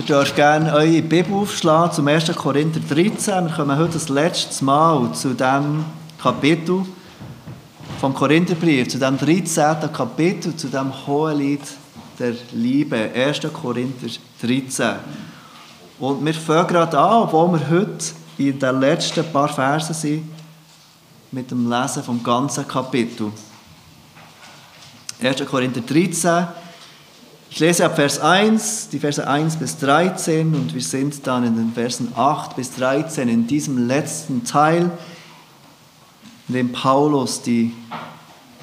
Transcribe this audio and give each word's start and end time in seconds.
Ihr 0.00 0.06
dürft 0.06 0.34
gerne 0.34 0.72
eure 0.72 1.02
Bibel 1.02 1.34
aufschlagen 1.34 1.92
zum 1.92 2.08
1. 2.08 2.34
Korinther 2.34 2.80
13. 2.80 3.44
Wir 3.44 3.52
kommen 3.54 3.76
heute 3.76 3.92
das 3.92 4.08
letzte 4.08 4.64
Mal 4.64 5.12
zu 5.12 5.34
dem 5.34 5.84
Kapitel 6.22 6.86
vom 8.00 8.14
Korintherbrief, 8.14 8.88
zu 8.88 8.98
dem 8.98 9.18
13. 9.18 9.92
Kapitel, 9.92 10.56
zu 10.56 10.68
dem 10.68 10.90
Hohelied 11.06 11.60
der 12.18 12.32
Liebe. 12.52 13.10
1. 13.14 13.40
Korinther 13.52 14.06
13. 14.40 14.92
Und 15.98 16.24
wir 16.24 16.32
fangen 16.32 16.68
gerade 16.68 16.98
an, 16.98 17.24
obwohl 17.24 17.60
wir 17.60 17.68
heute 17.68 18.04
in 18.38 18.58
den 18.58 18.80
letzten 18.80 19.30
paar 19.30 19.50
Versen 19.50 19.92
sind, 19.92 20.30
mit 21.30 21.50
dem 21.50 21.68
Lesen 21.68 22.02
vom 22.02 22.22
ganzen 22.22 22.66
Kapitel. 22.66 23.30
1. 25.20 25.44
Korinther 25.44 25.82
13. 25.82 26.46
Ich 27.52 27.58
lese 27.58 27.84
ab 27.84 27.96
Vers 27.96 28.20
1, 28.20 28.90
die 28.90 29.00
Verse 29.00 29.26
1 29.26 29.56
bis 29.56 29.76
13 29.78 30.54
und 30.54 30.72
wir 30.72 30.80
sind 30.80 31.26
dann 31.26 31.44
in 31.44 31.56
den 31.56 31.72
Versen 31.72 32.12
8 32.14 32.54
bis 32.54 32.70
13 32.76 33.28
in 33.28 33.48
diesem 33.48 33.88
letzten 33.88 34.44
Teil, 34.44 34.92
in 36.46 36.54
dem 36.54 36.72
Paulus 36.72 37.42
die 37.42 37.74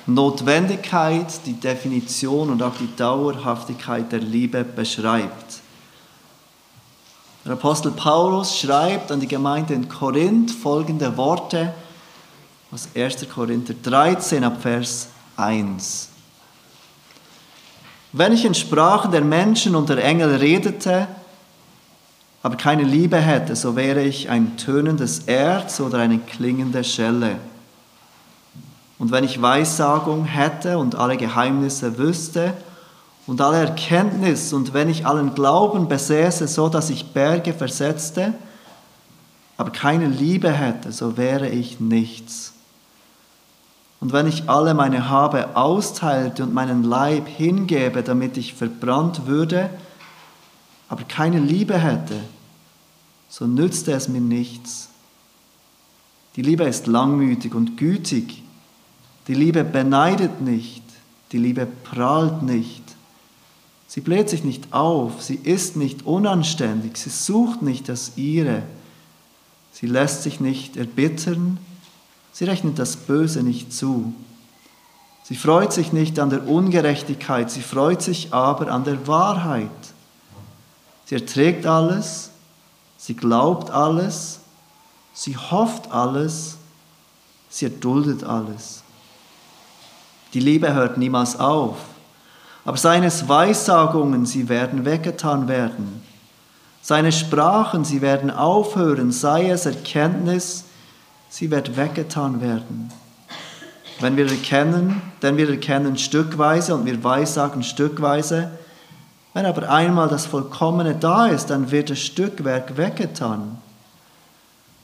Notwendigkeit, 0.05 1.27
die 1.45 1.53
Definition 1.53 2.49
und 2.49 2.63
auch 2.63 2.77
die 2.79 2.89
Dauerhaftigkeit 2.95 4.09
der 4.09 4.21
Liebe 4.21 4.63
beschreibt. 4.63 5.59
Der 7.43 7.53
Apostel 7.53 7.91
Paulus 7.91 8.57
schreibt 8.57 9.11
an 9.11 9.19
die 9.19 9.27
Gemeinde 9.27 9.73
in 9.73 9.89
Korinth 9.89 10.49
folgende 10.49 11.15
Worte 11.17 11.73
aus 12.71 12.87
1. 12.95 13.27
Korinther 13.29 13.73
13 13.83 14.45
ab 14.45 14.61
Vers 14.61 15.09
1. 15.35 16.09
Wenn 18.13 18.31
ich 18.31 18.45
in 18.45 18.53
Sprachen 18.53 19.11
der 19.11 19.21
Menschen 19.21 19.75
und 19.75 19.89
der 19.89 20.03
Engel 20.03 20.35
redete, 20.35 21.07
aber 22.43 22.55
keine 22.55 22.83
Liebe 22.83 23.17
hätte, 23.17 23.55
so 23.55 23.75
wäre 23.75 24.01
ich 24.01 24.29
ein 24.29 24.57
tönendes 24.57 25.19
Erz 25.27 25.79
oder 25.79 25.97
eine 25.99 26.19
klingende 26.19 26.83
Schelle. 26.83 27.35
Und 28.99 29.11
wenn 29.11 29.23
ich 29.23 29.41
Weissagung 29.41 30.25
hätte 30.25 30.77
und 30.77 30.95
alle 30.95 31.17
Geheimnisse 31.17 31.97
wüsste 31.97 32.53
und 33.27 33.41
alle 33.41 33.57
Erkenntnis 33.57 34.53
und 34.53 34.73
wenn 34.73 34.89
ich 34.89 35.05
allen 35.05 35.35
Glauben 35.35 35.87
besäße, 35.87 36.47
so 36.47 36.69
dass 36.69 36.89
ich 36.89 37.13
Berge 37.13 37.53
versetzte, 37.53 38.33
aber 39.57 39.71
keine 39.71 40.07
Liebe 40.07 40.51
hätte, 40.51 40.91
so 40.91 41.17
wäre 41.17 41.49
ich 41.49 41.79
nichts. 41.79 42.53
Und 43.99 44.13
wenn 44.13 44.27
ich 44.27 44.49
alle 44.49 44.73
meine 44.73 45.09
Habe 45.09 45.55
austeilte 45.55 46.43
und 46.43 46.53
meinen 46.53 46.83
Leib 46.83 47.27
hingebe, 47.27 48.03
damit 48.03 48.37
ich 48.37 48.53
verbrannt 48.53 49.25
würde, 49.25 49.69
aber 50.87 51.03
keine 51.03 51.39
Liebe 51.39 51.77
hätte, 51.77 52.19
so 53.29 53.45
nützte 53.45 53.91
es 53.93 54.07
mir 54.07 54.21
nichts. 54.21 54.89
Die 56.35 56.43
Liebe 56.43 56.63
ist 56.65 56.87
langmütig 56.87 57.55
und 57.55 57.77
gütig. 57.77 58.43
Die 59.27 59.33
Liebe 59.33 59.63
beneidet 59.63 60.41
nicht. 60.41 60.83
Die 61.31 61.39
Liebe 61.39 61.65
prahlt 61.65 62.43
nicht. 62.43 62.83
Sie 63.87 64.01
bläht 64.01 64.29
sich 64.29 64.43
nicht 64.43 64.71
auf. 64.73 65.23
Sie 65.23 65.35
ist 65.35 65.75
nicht 65.75 66.05
unanständig. 66.05 66.97
Sie 66.97 67.09
sucht 67.09 67.61
nicht 67.61 67.89
das 67.89 68.13
Ihre. 68.17 68.63
Sie 69.71 69.87
lässt 69.87 70.23
sich 70.23 70.39
nicht 70.39 70.77
erbittern 70.77 71.57
Sie 72.37 72.45
rechnet 72.45 72.77
das 72.77 72.95
Böse 72.95 73.41
nicht 73.41 73.73
zu. 73.73 74.13
Sie 75.23 75.35
freut 75.35 75.73
sich 75.73 75.91
nicht 75.91 76.19
an 76.19 76.29
der 76.29 76.47
Ungerechtigkeit, 76.47 77.49
sie 77.49 77.63
freut 77.63 78.03
sich 78.03 78.31
aber 78.31 78.71
an 78.71 78.83
der 78.83 79.07
Wahrheit. 79.07 79.71
Sie 81.05 81.15
erträgt 81.15 81.65
alles, 81.65 82.29
sie 82.95 83.15
glaubt 83.15 83.71
alles, 83.71 84.41
sie 85.13 85.35
hofft 85.35 85.91
alles, 85.91 86.57
sie 87.49 87.65
erduldet 87.65 88.23
alles. 88.23 88.83
Die 90.35 90.39
Liebe 90.39 90.71
hört 90.75 90.99
niemals 90.99 91.39
auf, 91.39 91.77
aber 92.65 92.77
seines 92.77 93.27
Weissagungen, 93.27 94.27
sie 94.27 94.47
werden 94.47 94.85
weggetan 94.85 95.47
werden. 95.47 96.03
Seine 96.83 97.11
Sprachen, 97.11 97.83
sie 97.83 98.03
werden 98.03 98.29
aufhören, 98.29 99.11
sei 99.11 99.49
es 99.49 99.65
Erkenntnis, 99.65 100.66
sie 101.29 101.51
wird 101.51 101.77
weggetan 101.77 102.41
werden. 102.41 102.91
Wenn 103.99 104.15
wir 104.15 104.29
erkennen, 104.29 105.01
denn 105.21 105.37
wir 105.37 105.49
erkennen 105.49 105.97
stückweise 105.97 106.75
und 106.75 106.85
wir 106.85 107.03
weissagen 107.03 107.63
stückweise, 107.63 108.51
wenn 109.33 109.45
aber 109.45 109.69
einmal 109.69 110.07
das 110.07 110.25
Vollkommene 110.25 110.95
da 110.95 111.27
ist, 111.27 111.47
dann 111.47 111.71
wird 111.71 111.89
das 111.89 111.99
Stückwerk 111.99 112.77
weggetan. 112.77 113.57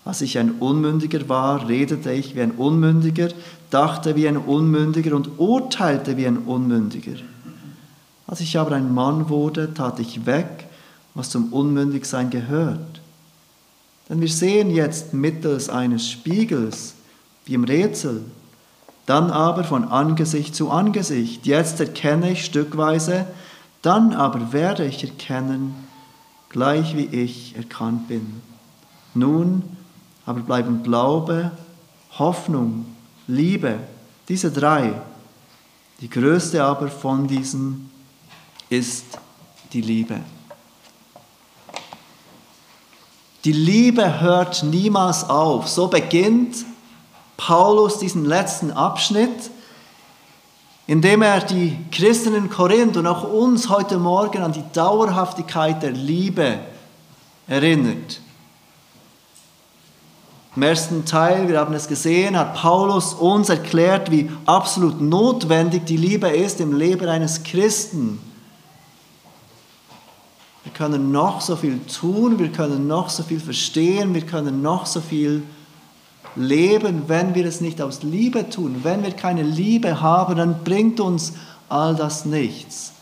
Als 0.06 0.22
ich 0.22 0.38
ein 0.38 0.52
Unmündiger 0.60 1.28
war, 1.30 1.68
redete 1.68 2.12
ich 2.12 2.36
wie 2.36 2.42
ein 2.42 2.52
Unmündiger, 2.52 3.30
dachte 3.70 4.16
wie 4.16 4.28
ein 4.28 4.38
Unmündiger 4.38 5.16
und 5.16 5.40
urteilte 5.40 6.18
wie 6.18 6.28
ein 6.28 6.40
Unmündiger. 6.40 7.16
Als 8.28 8.42
ich 8.42 8.58
aber 8.58 8.76
ein 8.76 8.94
Mann 8.94 9.30
wurde, 9.30 9.74
tat 9.74 10.00
ich 10.00 10.26
weg, 10.26 10.68
was 11.14 11.30
zum 11.30 11.54
Unmündigsein 11.54 12.30
gehört. 12.30 13.02
Denn 14.14 14.22
wir 14.22 14.30
sehen 14.30 14.70
jetzt 14.70 15.16
mittels 15.16 15.70
eines 15.70 16.08
Spiegels, 16.08 16.94
wie 17.46 17.56
im 17.56 17.64
Rätsel, 17.64 18.22
dann 19.08 19.32
aber 19.32 19.64
von 19.64 19.86
Angesicht 19.86 20.54
zu 20.54 20.70
Angesicht. 20.70 21.48
Jetzt 21.48 21.80
erkenne 21.80 22.34
ich 22.34 22.46
stückweise, 22.46 23.26
dann 23.82 24.14
aber 24.14 24.54
werde 24.54 24.86
ich 24.86 25.04
erkennen, 25.04 25.74
gleich 26.50 26.96
wie 26.96 27.06
ich 27.06 27.56
erkannt 27.56 28.08
bin. 28.08 28.40
Nun 29.16 29.64
aber 30.28 30.42
bleiben 30.42 30.84
Glaube, 30.84 31.50
Hoffnung, 32.20 32.86
Liebe, 33.26 33.80
diese 34.30 34.52
drei. 34.52 34.94
Die 36.02 36.10
größte 36.12 36.64
aber 36.64 36.88
von 36.88 37.28
diesen 37.28 37.90
ist 38.70 39.06
die 39.74 39.82
Liebe. 39.82 40.20
Die 43.46 43.52
Liebe 43.52 44.22
hört 44.22 44.64
niemals 44.64 45.30
auf. 45.30 45.68
So 45.68 45.88
beginnt 45.88 46.66
Paulus 47.36 48.00
diesen 48.00 48.24
letzten 48.24 48.72
Abschnitt, 48.72 49.52
indem 50.88 51.22
er 51.22 51.42
die 51.42 51.78
Christen 51.92 52.36
in 52.36 52.50
Korinth 52.50 52.96
und 52.96 53.06
auch 53.06 53.24
uns 53.24 53.68
heute 53.68 53.98
Morgen 53.98 54.42
an 54.42 54.54
die 54.54 54.64
Dauerhaftigkeit 54.72 55.84
der 55.84 55.92
Liebe 55.92 56.60
erinnert. 57.48 58.22
Im 60.56 60.62
ersten 60.62 61.04
Teil, 61.04 61.50
wir 61.50 61.60
haben 61.60 61.74
es 61.74 61.88
gesehen, 61.88 62.38
hat 62.38 62.54
Paulus 62.54 63.14
uns 63.14 63.50
erklärt, 63.50 64.12
wie 64.12 64.30
absolut 64.46 65.02
notwendig 65.02 65.86
die 65.86 65.98
Liebe 65.98 66.30
ist 66.30 66.62
im 66.62 66.78
Leben 66.78 67.10
eines 67.10 67.44
Christen. 67.44 68.22
Wir 70.64 70.72
können 70.72 71.12
noch 71.12 71.42
so 71.42 71.56
viel 71.56 71.80
tun, 71.80 72.40
wir 72.40 72.50
können 72.50 72.88
noch 72.88 73.10
so 73.10 73.24
viel 73.24 73.40
verstehen, 73.40 74.14
wir 74.14 74.26
können 74.26 74.62
noch 74.62 74.86
so 74.86 75.02
viel 75.02 75.44
leben, 76.36 77.04
wenn 77.08 77.36
wir 77.36 77.46
es 77.46 77.60
nicht 77.60 77.82
aus 77.82 78.02
Liebe 78.02 78.50
tun. 78.50 78.78
Wenn 78.84 79.04
wir 79.04 79.12
keine 79.12 79.44
Liebe 79.44 80.02
haben, 80.02 80.38
dann 80.38 80.64
bringt 80.64 81.00
uns 81.00 81.34
all 81.68 81.96
das 81.96 82.26
nichts. 82.26 82.94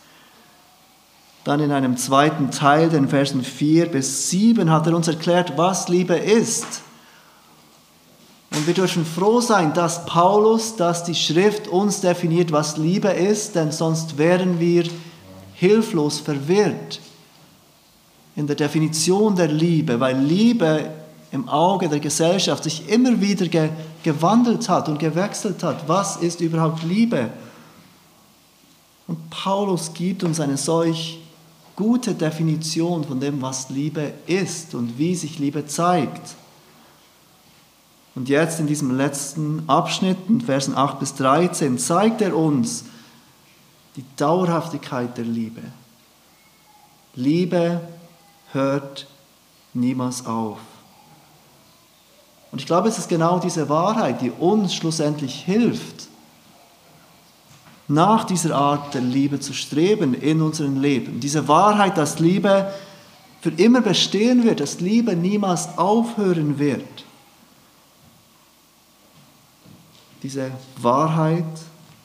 Dann 1.43 1.59
in 1.59 1.71
einem 1.71 1.97
zweiten 1.97 2.51
Teil, 2.51 2.89
den 2.89 3.07
Versen 3.07 3.43
4 3.43 3.87
bis 3.87 4.29
7, 4.29 4.71
hat 4.71 4.87
er 4.87 4.95
uns 4.95 5.07
erklärt, 5.07 5.53
was 5.55 5.87
Liebe 5.87 6.15
ist. 6.15 6.81
Und 8.53 8.67
wir 8.67 8.73
dürfen 8.73 9.05
froh 9.05 9.39
sein, 9.39 9.73
dass 9.73 10.05
Paulus, 10.05 10.75
dass 10.75 11.03
die 11.03 11.15
Schrift 11.15 11.67
uns 11.67 12.01
definiert, 12.01 12.51
was 12.51 12.77
Liebe 12.77 13.09
ist, 13.09 13.55
denn 13.55 13.71
sonst 13.71 14.17
wären 14.17 14.59
wir 14.59 14.83
hilflos 15.53 16.19
verwirrt 16.19 16.99
in 18.41 18.47
der 18.47 18.55
Definition 18.55 19.35
der 19.35 19.49
Liebe, 19.49 19.99
weil 19.99 20.17
Liebe 20.17 20.89
im 21.31 21.47
Auge 21.47 21.87
der 21.87 21.99
Gesellschaft 21.99 22.63
sich 22.63 22.89
immer 22.89 23.21
wieder 23.21 23.47
ge 23.47 23.69
gewandelt 24.01 24.67
hat 24.67 24.89
und 24.89 24.97
gewechselt 24.97 25.61
hat. 25.61 25.87
Was 25.87 26.17
ist 26.17 26.41
überhaupt 26.41 26.81
Liebe? 26.81 27.29
Und 29.05 29.29
Paulus 29.29 29.93
gibt 29.93 30.23
uns 30.23 30.39
eine 30.39 30.57
solch 30.57 31.19
gute 31.75 32.15
Definition 32.15 33.03
von 33.03 33.19
dem, 33.19 33.43
was 33.43 33.69
Liebe 33.69 34.11
ist 34.25 34.73
und 34.73 34.97
wie 34.97 35.13
sich 35.13 35.37
Liebe 35.37 35.67
zeigt. 35.67 36.33
Und 38.15 38.27
jetzt 38.27 38.59
in 38.59 38.65
diesem 38.65 38.97
letzten 38.97 39.69
Abschnitt, 39.69 40.17
in 40.27 40.41
Versen 40.41 40.75
8 40.75 40.99
bis 40.99 41.13
13, 41.13 41.77
zeigt 41.77 42.21
er 42.21 42.35
uns 42.35 42.85
die 43.95 44.05
Dauerhaftigkeit 44.15 45.15
der 45.15 45.25
Liebe. 45.25 45.61
Liebe 47.13 47.81
hört 48.53 49.07
niemals 49.73 50.25
auf. 50.25 50.59
Und 52.51 52.59
ich 52.59 52.65
glaube, 52.65 52.89
es 52.89 52.97
ist 52.97 53.07
genau 53.07 53.39
diese 53.39 53.69
Wahrheit, 53.69 54.21
die 54.21 54.31
uns 54.31 54.75
schlussendlich 54.75 55.43
hilft, 55.43 56.07
nach 57.87 58.23
dieser 58.23 58.55
Art 58.55 58.93
der 58.93 59.01
Liebe 59.01 59.39
zu 59.39 59.53
streben 59.53 60.13
in 60.13 60.41
unserem 60.41 60.79
Leben. 60.81 61.19
Diese 61.19 61.47
Wahrheit, 61.47 61.97
dass 61.97 62.19
Liebe 62.19 62.71
für 63.41 63.49
immer 63.51 63.81
bestehen 63.81 64.43
wird, 64.43 64.59
dass 64.59 64.79
Liebe 64.79 65.15
niemals 65.15 65.77
aufhören 65.77 66.59
wird. 66.59 67.05
Diese 70.23 70.51
Wahrheit, 70.77 71.43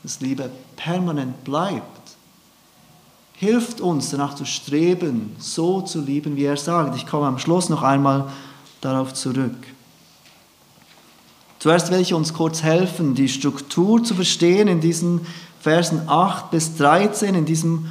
dass 0.02 0.20
Liebe 0.20 0.50
permanent 0.76 1.44
bleibt, 1.44 1.95
hilft 3.36 3.80
uns 3.80 4.10
danach 4.10 4.34
zu 4.34 4.44
streben, 4.44 5.36
so 5.38 5.82
zu 5.82 6.00
lieben, 6.00 6.36
wie 6.36 6.44
er 6.44 6.56
sagt. 6.56 6.96
Ich 6.96 7.06
komme 7.06 7.26
am 7.26 7.38
Schluss 7.38 7.68
noch 7.68 7.82
einmal 7.82 8.28
darauf 8.80 9.12
zurück. 9.14 9.56
Zuerst 11.58 11.90
will 11.90 12.00
ich 12.00 12.14
uns 12.14 12.32
kurz 12.32 12.62
helfen, 12.62 13.14
die 13.14 13.28
Struktur 13.28 14.02
zu 14.02 14.14
verstehen 14.14 14.68
in 14.68 14.80
diesen 14.80 15.26
Versen 15.60 16.08
8 16.08 16.50
bis 16.50 16.76
13, 16.76 17.34
in 17.34 17.44
diesem 17.44 17.86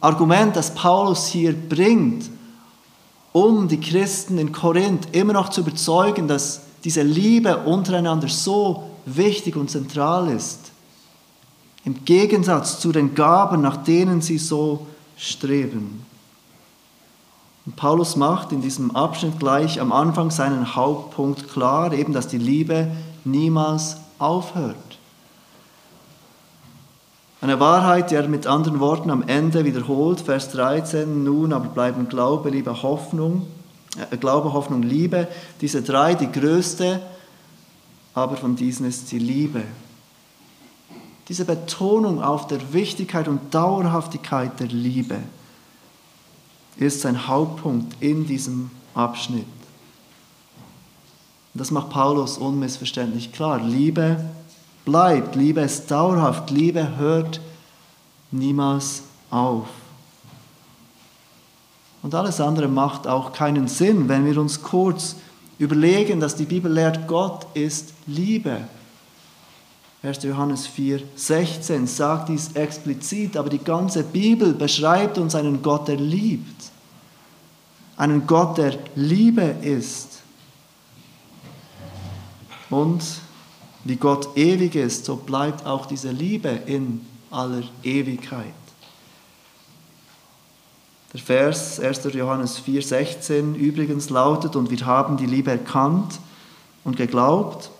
Argument, 0.00 0.54
das 0.56 0.74
Paulus 0.74 1.26
hier 1.28 1.54
bringt, 1.54 2.28
um 3.32 3.68
die 3.68 3.80
Christen 3.80 4.36
in 4.38 4.52
Korinth 4.52 5.08
immer 5.12 5.32
noch 5.32 5.48
zu 5.48 5.62
überzeugen, 5.62 6.28
dass 6.28 6.62
diese 6.82 7.02
Liebe 7.02 7.56
untereinander 7.58 8.28
so 8.28 8.90
wichtig 9.06 9.56
und 9.56 9.70
zentral 9.70 10.30
ist. 10.30 10.73
Im 11.84 12.04
Gegensatz 12.04 12.80
zu 12.80 12.92
den 12.92 13.14
Gaben, 13.14 13.60
nach 13.60 13.76
denen 13.76 14.22
sie 14.22 14.38
so 14.38 14.86
streben. 15.16 16.04
Und 17.66 17.76
Paulus 17.76 18.16
macht 18.16 18.52
in 18.52 18.60
diesem 18.60 18.94
Abschnitt 18.94 19.38
gleich 19.38 19.80
am 19.80 19.92
Anfang 19.92 20.30
seinen 20.30 20.74
Hauptpunkt 20.76 21.50
klar, 21.50 21.92
eben 21.92 22.12
dass 22.12 22.28
die 22.28 22.38
Liebe 22.38 22.88
niemals 23.24 23.96
aufhört. 24.18 24.76
Eine 27.40 27.60
Wahrheit, 27.60 28.10
die 28.10 28.14
er 28.14 28.26
mit 28.28 28.46
anderen 28.46 28.80
Worten 28.80 29.10
am 29.10 29.22
Ende 29.22 29.66
wiederholt, 29.66 30.22
Vers 30.22 30.50
13, 30.52 31.24
nun 31.24 31.52
aber 31.52 31.68
bleiben 31.68 32.08
Glaube, 32.08 32.48
Liebe, 32.48 32.82
Hoffnung, 32.82 33.46
äh, 34.10 34.16
Glaube, 34.16 34.54
Hoffnung, 34.54 34.82
Liebe, 34.82 35.28
diese 35.60 35.82
drei, 35.82 36.14
die 36.14 36.32
größte, 36.32 37.02
aber 38.14 38.36
von 38.36 38.56
diesen 38.56 38.86
ist 38.86 39.12
die 39.12 39.18
Liebe. 39.18 39.62
Diese 41.28 41.44
Betonung 41.44 42.22
auf 42.22 42.46
der 42.46 42.72
Wichtigkeit 42.72 43.28
und 43.28 43.54
Dauerhaftigkeit 43.54 44.60
der 44.60 44.66
Liebe 44.66 45.18
ist 46.76 47.00
sein 47.00 47.26
Hauptpunkt 47.26 47.96
in 48.00 48.26
diesem 48.26 48.70
Abschnitt. 48.94 49.46
das 51.54 51.70
macht 51.70 51.90
Paulus 51.90 52.36
unmissverständlich 52.36 53.32
klar. 53.32 53.60
Liebe 53.60 54.24
bleibt, 54.84 55.34
Liebe 55.34 55.60
ist 55.60 55.90
dauerhaft, 55.90 56.50
Liebe 56.50 56.96
hört 56.96 57.40
niemals 58.30 59.02
auf. 59.30 59.68
Und 62.02 62.14
alles 62.14 62.40
andere 62.40 62.68
macht 62.68 63.06
auch 63.06 63.32
keinen 63.32 63.66
Sinn, 63.66 64.08
wenn 64.08 64.26
wir 64.26 64.38
uns 64.38 64.62
kurz 64.62 65.16
überlegen, 65.58 66.20
dass 66.20 66.36
die 66.36 66.44
Bibel 66.44 66.70
lehrt, 66.70 67.06
Gott 67.06 67.46
ist 67.54 67.94
Liebe. 68.06 68.68
1. 70.04 70.22
Johannes 70.24 70.66
4, 70.66 71.02
16 71.16 71.86
sagt 71.86 72.28
dies 72.28 72.52
explizit, 72.52 73.38
aber 73.38 73.48
die 73.48 73.62
ganze 73.62 74.04
Bibel 74.04 74.52
beschreibt 74.52 75.16
uns 75.16 75.34
einen 75.34 75.62
Gott, 75.62 75.88
der 75.88 75.96
liebt. 75.96 76.70
Einen 77.96 78.26
Gott, 78.26 78.58
der 78.58 78.78
Liebe 78.94 79.56
ist. 79.62 80.20
Und 82.68 83.02
wie 83.84 83.96
Gott 83.96 84.36
ewig 84.36 84.74
ist, 84.74 85.06
so 85.06 85.16
bleibt 85.16 85.64
auch 85.64 85.86
diese 85.86 86.10
Liebe 86.10 86.50
in 86.50 87.00
aller 87.30 87.62
Ewigkeit. 87.82 88.52
Der 91.14 91.20
Vers 91.20 91.80
1. 91.80 92.12
Johannes 92.12 92.58
4, 92.58 92.82
16 92.82 93.54
übrigens 93.54 94.10
lautet, 94.10 94.54
und 94.54 94.70
wir 94.70 94.84
haben 94.84 95.16
die 95.16 95.26
Liebe 95.26 95.52
erkannt 95.52 96.18
und 96.82 96.96
geglaubt, 96.96 97.70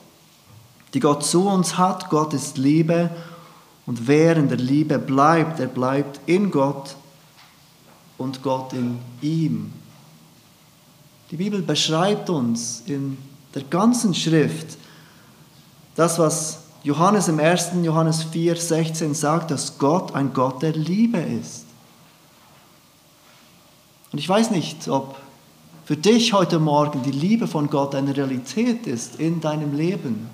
die 0.94 1.00
Gott 1.00 1.25
zu 1.25 1.49
uns 1.49 1.76
hat. 1.76 2.08
Gott 2.08 2.32
ist 2.32 2.56
Liebe 2.56 3.11
und 3.85 4.06
wer 4.06 4.37
in 4.37 4.49
der 4.49 4.58
Liebe 4.58 4.99
bleibt, 4.99 5.58
der 5.58 5.67
bleibt 5.67 6.20
in 6.26 6.50
Gott 6.50 6.96
und 8.17 8.43
Gott 8.43 8.73
in 8.73 8.99
ihm. 9.20 9.73
Die 11.31 11.37
Bibel 11.37 11.62
beschreibt 11.62 12.31
uns 12.31 12.82
in 12.87 13.19
der 13.55 13.62
ganzen 13.64 14.14
Schrift, 14.14 14.79
das, 15.96 16.19
was 16.19 16.61
Johannes 16.82 17.29
im 17.29 17.41
1. 17.41 17.70
Johannes 17.82 18.23
4, 18.25 18.56
16 18.56 19.14
sagt, 19.14 19.50
dass 19.50 19.79
Gott 19.79 20.14
ein 20.14 20.32
Gott 20.32 20.62
der 20.62 20.73
Liebe 20.73 21.19
ist. 21.19 21.64
Und 24.12 24.19
ich 24.19 24.29
weiß 24.29 24.50
nicht, 24.50 24.88
ob 24.88 25.17
für 25.85 25.96
dich 25.96 26.32
heute 26.32 26.58
Morgen 26.58 27.02
die 27.02 27.11
Liebe 27.11 27.46
von 27.46 27.69
Gott 27.69 27.94
eine 27.94 28.17
Realität 28.17 28.87
ist 28.87 29.17
in 29.17 29.41
deinem 29.41 29.75
Leben. 29.75 30.31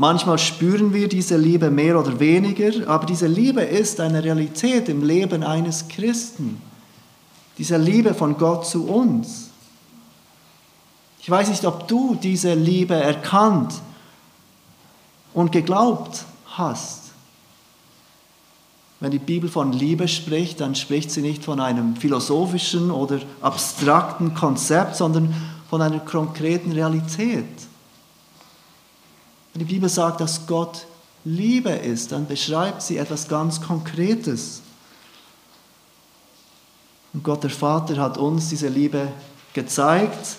Manchmal 0.00 0.38
spüren 0.38 0.94
wir 0.94 1.08
diese 1.08 1.36
Liebe 1.36 1.70
mehr 1.70 1.98
oder 1.98 2.20
weniger, 2.20 2.88
aber 2.88 3.04
diese 3.04 3.26
Liebe 3.26 3.62
ist 3.62 3.98
eine 3.98 4.22
Realität 4.22 4.88
im 4.88 5.02
Leben 5.02 5.42
eines 5.42 5.88
Christen. 5.88 6.62
Diese 7.58 7.76
Liebe 7.78 8.14
von 8.14 8.38
Gott 8.38 8.64
zu 8.64 8.86
uns. 8.86 9.50
Ich 11.20 11.28
weiß 11.28 11.48
nicht, 11.48 11.64
ob 11.64 11.88
du 11.88 12.14
diese 12.14 12.54
Liebe 12.54 12.94
erkannt 12.94 13.74
und 15.34 15.50
geglaubt 15.50 16.26
hast. 16.46 17.10
Wenn 19.00 19.10
die 19.10 19.18
Bibel 19.18 19.50
von 19.50 19.72
Liebe 19.72 20.06
spricht, 20.06 20.60
dann 20.60 20.76
spricht 20.76 21.10
sie 21.10 21.22
nicht 21.22 21.44
von 21.44 21.58
einem 21.58 21.96
philosophischen 21.96 22.92
oder 22.92 23.18
abstrakten 23.40 24.32
Konzept, 24.34 24.94
sondern 24.94 25.34
von 25.68 25.82
einer 25.82 25.98
konkreten 25.98 26.70
Realität. 26.70 27.67
Wenn 29.58 29.66
die 29.66 29.74
Bibel 29.74 29.88
sagt, 29.88 30.20
dass 30.20 30.46
Gott 30.46 30.86
Liebe 31.24 31.70
ist, 31.70 32.12
dann 32.12 32.28
beschreibt 32.28 32.80
sie 32.80 32.96
etwas 32.96 33.26
ganz 33.26 33.60
Konkretes. 33.60 34.62
Und 37.12 37.24
Gott 37.24 37.42
der 37.42 37.50
Vater 37.50 37.96
hat 37.96 38.18
uns 38.18 38.50
diese 38.50 38.68
Liebe 38.68 39.08
gezeigt 39.54 40.36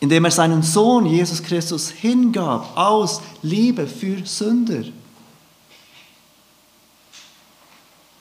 indem 0.00 0.24
er 0.24 0.30
seinen 0.30 0.62
Sohn 0.62 1.06
Jesus 1.06 1.42
Christus 1.42 1.90
hingab 1.90 2.76
aus 2.76 3.20
Liebe 3.42 3.86
für 3.86 4.24
Sünder. 4.24 4.84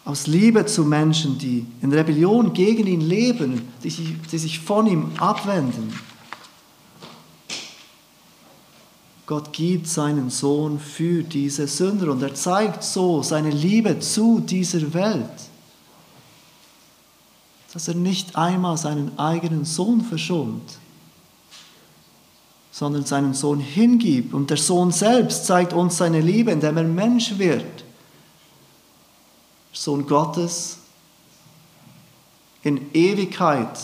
Aus 0.04 0.26
Liebe 0.26 0.66
zu 0.66 0.86
Menschen, 0.86 1.38
die 1.38 1.66
in 1.82 1.94
Rebellion 1.94 2.54
gegen 2.54 2.88
ihn 2.88 3.02
leben, 3.02 3.68
die 3.84 3.90
sich, 3.90 4.16
die 4.32 4.38
sich 4.38 4.60
von 4.60 4.88
ihm 4.88 5.12
abwenden. 5.18 5.94
Gott 9.28 9.54
gibt 9.54 9.88
seinen 9.88 10.32
Sohn 10.32 10.80
für 10.80 11.22
diese 11.22 11.68
Sünder 11.68 12.12
und 12.12 12.24
er 12.24 12.34
zeigt 12.34 12.84
so 12.84 13.22
seine 13.22 13.52
Liebe 13.52 14.00
zu 14.00 14.40
dieser 14.40 14.94
Welt, 14.96 15.30
dass 17.74 17.88
er 17.88 17.96
nicht 17.96 18.36
einmal 18.36 18.78
seinen 18.78 19.20
eigenen 19.20 19.66
Sohn 19.66 20.02
verschont 20.02 20.80
sondern 22.78 23.06
seinen 23.06 23.34
Sohn 23.34 23.60
hingibt. 23.60 24.36
Und 24.36 24.52
der 24.52 24.58
Sohn 24.58 24.92
selbst 24.92 25.48
zeigt 25.48 25.74
uns 25.74 25.98
seine 25.98 26.22
Liebe, 26.22 26.52
indem 26.52 26.78
er 26.78 26.84
Mensch 26.84 27.40
wird. 27.40 27.84
Sohn 29.74 30.06
Gottes 30.06 30.78
in 32.62 32.94
Ewigkeit, 32.94 33.80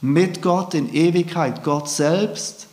mit 0.00 0.42
Gott 0.42 0.74
in 0.74 0.94
Ewigkeit, 0.94 1.64
Gott 1.64 1.88
selbst 1.88 2.68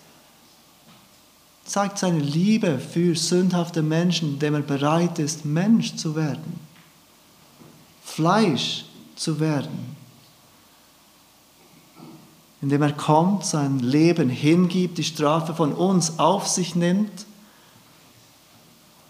zeigt 1.65 1.97
seine 1.97 2.19
Liebe 2.19 2.79
für 2.79 3.15
sündhafte 3.15 3.81
Menschen, 3.81 4.33
indem 4.33 4.55
er 4.55 4.61
bereit 4.61 5.19
ist, 5.19 5.45
Mensch 5.45 5.95
zu 5.95 6.15
werden, 6.15 6.59
Fleisch 8.03 8.85
zu 9.15 9.39
werden 9.39 9.93
indem 12.63 12.81
er 12.81 12.93
kommt, 12.93 13.45
sein 13.45 13.79
Leben 13.79 14.29
hingibt, 14.29 14.97
die 14.97 15.03
Strafe 15.03 15.53
von 15.53 15.73
uns 15.73 16.17
auf 16.17 16.47
sich 16.47 16.75
nimmt, 16.75 17.25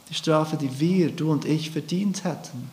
die 0.10 0.16
Strafe, 0.16 0.58
die 0.58 0.80
wir, 0.80 1.12
du 1.12 1.32
und 1.32 1.46
ich, 1.46 1.70
verdient 1.70 2.24
hätten. 2.24 2.72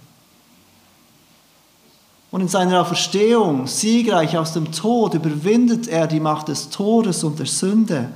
Und 2.30 2.40
in 2.40 2.48
seiner 2.48 2.80
Auferstehung, 2.80 3.66
siegreich 3.66 4.38
aus 4.38 4.54
dem 4.54 4.72
Tod, 4.72 5.12
überwindet 5.12 5.86
er 5.86 6.06
die 6.06 6.18
Macht 6.18 6.48
des 6.48 6.70
Todes 6.70 7.24
und 7.24 7.38
der 7.38 7.46
Sünde. 7.46 8.10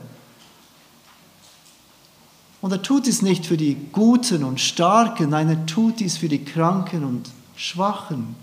Und 2.64 2.72
er 2.72 2.80
tut 2.80 3.04
dies 3.04 3.20
nicht 3.20 3.44
für 3.44 3.58
die 3.58 3.76
Guten 3.92 4.42
und 4.42 4.58
Starken, 4.58 5.28
nein, 5.28 5.50
er 5.50 5.66
tut 5.66 6.00
dies 6.00 6.16
für 6.16 6.30
die 6.30 6.42
Kranken 6.42 7.04
und 7.04 7.28
Schwachen. 7.56 8.36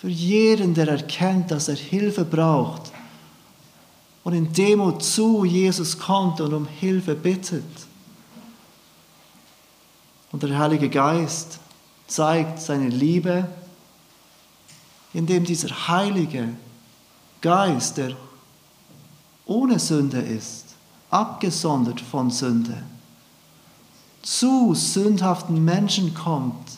Für 0.00 0.08
jeden, 0.08 0.74
der 0.74 0.88
erkennt, 0.88 1.52
dass 1.52 1.68
er 1.68 1.76
Hilfe 1.76 2.24
braucht 2.24 2.90
und 4.24 4.32
in 4.32 4.52
Demut 4.52 5.04
zu 5.04 5.44
Jesus 5.44 5.96
kommt 5.96 6.40
und 6.40 6.52
um 6.52 6.66
Hilfe 6.66 7.14
bittet. 7.14 7.62
Und 10.32 10.42
der 10.42 10.58
Heilige 10.58 10.90
Geist 10.90 11.60
zeigt 12.08 12.58
seine 12.58 12.88
Liebe 12.88 13.46
indem 15.12 15.44
dieser 15.44 15.86
heilige 15.86 16.48
Geist, 17.40 17.96
der 17.98 18.16
ohne 19.46 19.78
Sünde 19.78 20.18
ist, 20.18 20.73
abgesondert 21.14 22.00
von 22.00 22.30
Sünde, 22.30 22.82
zu 24.22 24.74
sündhaften 24.74 25.64
Menschen 25.64 26.12
kommt, 26.12 26.72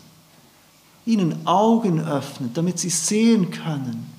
ihnen 1.07 1.47
Augen 1.47 2.00
öffnet, 2.00 2.55
damit 2.57 2.78
sie 2.78 2.90
sehen 2.90 3.50
können, 3.50 4.12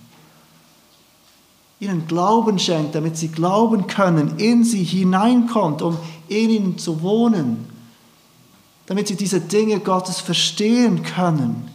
ihnen 1.80 2.08
Glauben 2.08 2.58
schenkt, 2.58 2.96
damit 2.96 3.16
sie 3.16 3.28
glauben 3.28 3.86
können, 3.86 4.40
in 4.40 4.64
sie 4.64 4.84
hineinkommt, 4.84 5.84
um 5.84 5.98
in 6.28 6.50
ihnen 6.50 6.78
zu 6.80 7.02
wohnen, 7.04 7.68
damit 8.88 9.10
sie 9.10 9.16
diese 9.16 9.40
Dinge 9.40 9.80
Gottes 9.82 10.20
verstehen 10.20 11.04
können, 11.04 11.70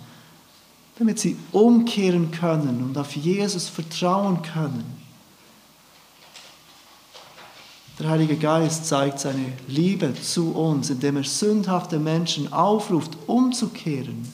damit 0.99 1.21
sie 1.21 1.37
umkehren 1.53 2.33
können 2.33 2.83
und 2.83 2.99
auf 2.99 3.15
Jesus 3.15 3.69
vertrauen 3.69 4.43
können. 4.43 5.02
Der 7.99 8.09
Heilige 8.09 8.37
Geist 8.37 8.87
zeigt 8.87 9.21
seine 9.21 9.53
Liebe 9.69 10.15
zu 10.15 10.53
uns, 10.53 10.89
indem 10.91 11.19
er 11.19 11.25
sündhafte 11.25 11.99
Menschen 11.99 12.53
aufruft, 12.53 13.17
umzukehren 13.27 14.27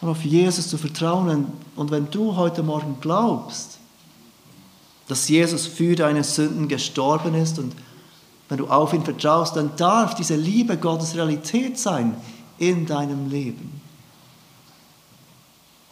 und 0.00 0.08
auf 0.08 0.24
Jesus 0.24 0.68
zu 0.68 0.76
vertrauen. 0.78 1.46
Und 1.76 1.90
wenn 1.90 2.10
du 2.10 2.36
heute 2.36 2.62
Morgen 2.62 2.96
glaubst, 3.00 3.78
dass 5.06 5.28
Jesus 5.28 5.66
für 5.66 5.94
deine 5.94 6.24
Sünden 6.24 6.66
gestorben 6.66 7.34
ist 7.34 7.58
und 7.58 7.72
wenn 8.48 8.58
du 8.58 8.66
auf 8.68 8.92
ihn 8.92 9.04
vertraust, 9.04 9.56
dann 9.56 9.74
darf 9.76 10.14
diese 10.14 10.36
Liebe 10.36 10.76
Gottes 10.76 11.14
Realität 11.14 11.78
sein 11.78 12.16
in 12.58 12.86
deinem 12.86 13.28
Leben. 13.30 13.80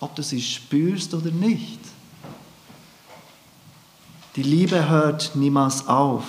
Ob 0.01 0.15
du 0.15 0.23
sie 0.23 0.43
spürst 0.43 1.15
oder 1.15 1.31
nicht. 1.31 1.79
Die 4.37 4.43
Liebe 4.43 4.89
hört 4.89 5.33
niemals 5.35 5.87
auf. 5.87 6.25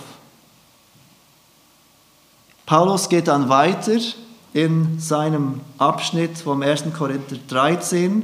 Paulus 2.68 3.10
geht 3.10 3.28
dann 3.28 3.50
weiter 3.50 3.98
in 4.54 5.00
seinem 5.00 5.62
Abschnitt 5.80 6.38
vom 6.38 6.62
1. 6.62 6.86
Korinther 6.96 7.38
13 7.48 8.24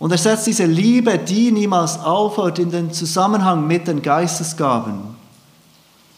und 0.00 0.10
er 0.10 0.18
setzt 0.18 0.48
diese 0.48 0.64
Liebe, 0.64 1.16
die 1.16 1.52
niemals 1.52 2.00
aufhört, 2.00 2.58
in 2.58 2.72
den 2.72 2.92
Zusammenhang 2.92 3.68
mit 3.68 3.86
den 3.86 4.02
Geistesgaben. 4.02 5.14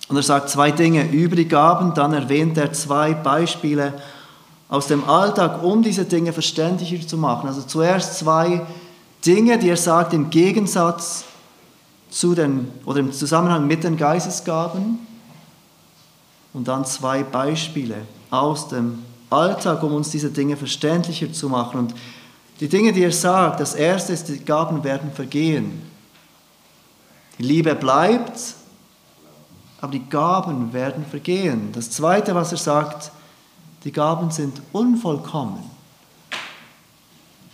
Und 0.09 0.17
er 0.17 0.23
sagt 0.23 0.49
zwei 0.49 0.71
Dinge 0.71 1.11
über 1.11 1.37
die 1.37 1.47
Gaben, 1.47 1.93
dann 1.93 2.15
erwähnt 2.15 2.57
er 2.57 2.73
zwei 2.73 3.13
Beispiele 3.13 3.93
aus 4.71 4.87
dem 4.87 5.07
Alltag, 5.07 5.63
um 5.63 5.83
diese 5.83 6.07
Dinge 6.07 6.33
verständlicher 6.33 7.07
zu 7.07 7.19
machen. 7.19 7.47
Also 7.47 7.61
zuerst 7.61 8.19
zwei 8.19 8.63
Dinge, 9.27 9.59
die 9.59 9.69
er 9.69 9.77
sagt 9.77 10.15
im 10.15 10.31
Gegensatz 10.31 11.25
zu 12.15 12.37
den, 12.37 12.71
oder 12.85 13.01
im 13.01 13.13
Zusammenhang 13.13 13.67
mit 13.67 13.83
den 13.83 13.97
Geistesgaben 13.97 15.01
und 16.53 16.69
dann 16.69 16.85
zwei 16.85 17.25
Beispiele 17.25 17.97
aus 18.31 18.69
dem 18.69 19.01
Alltag, 19.31 19.83
um 19.83 19.95
uns 19.95 20.11
diese 20.11 20.31
Dinge 20.31 20.57
verständlicher 20.57 21.33
zu 21.33 21.49
machen. 21.49 21.81
Und 21.81 21.95
die 22.61 22.69
Dinge, 22.69 22.93
die 22.93 23.03
er 23.03 23.11
sagt, 23.11 23.59
das 23.59 23.75
erste 23.75 24.13
ist, 24.13 24.29
die 24.29 24.39
Gaben 24.39 24.85
werden 24.85 25.11
vergehen. 25.11 25.83
Die 27.39 27.43
Liebe 27.43 27.75
bleibt, 27.75 28.55
aber 29.81 29.91
die 29.91 30.09
Gaben 30.09 30.73
werden 30.73 31.05
vergehen. 31.05 31.73
Das 31.73 31.91
zweite, 31.91 32.33
was 32.37 32.53
er 32.53 32.59
sagt, 32.59 33.11
die 33.83 33.91
Gaben 33.91 34.31
sind 34.31 34.63
unvollkommen. 34.71 35.59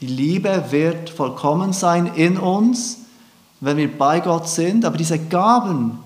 Die 0.02 0.06
Liebe 0.06 0.66
wird 0.68 1.08
vollkommen 1.08 1.72
sein 1.72 2.14
in 2.14 2.36
uns, 2.36 2.98
wenn 3.60 3.76
wir 3.76 3.96
bei 3.96 4.20
Gott 4.20 4.48
sind, 4.48 4.84
aber 4.84 4.96
diese 4.96 5.18
Gaben 5.18 5.98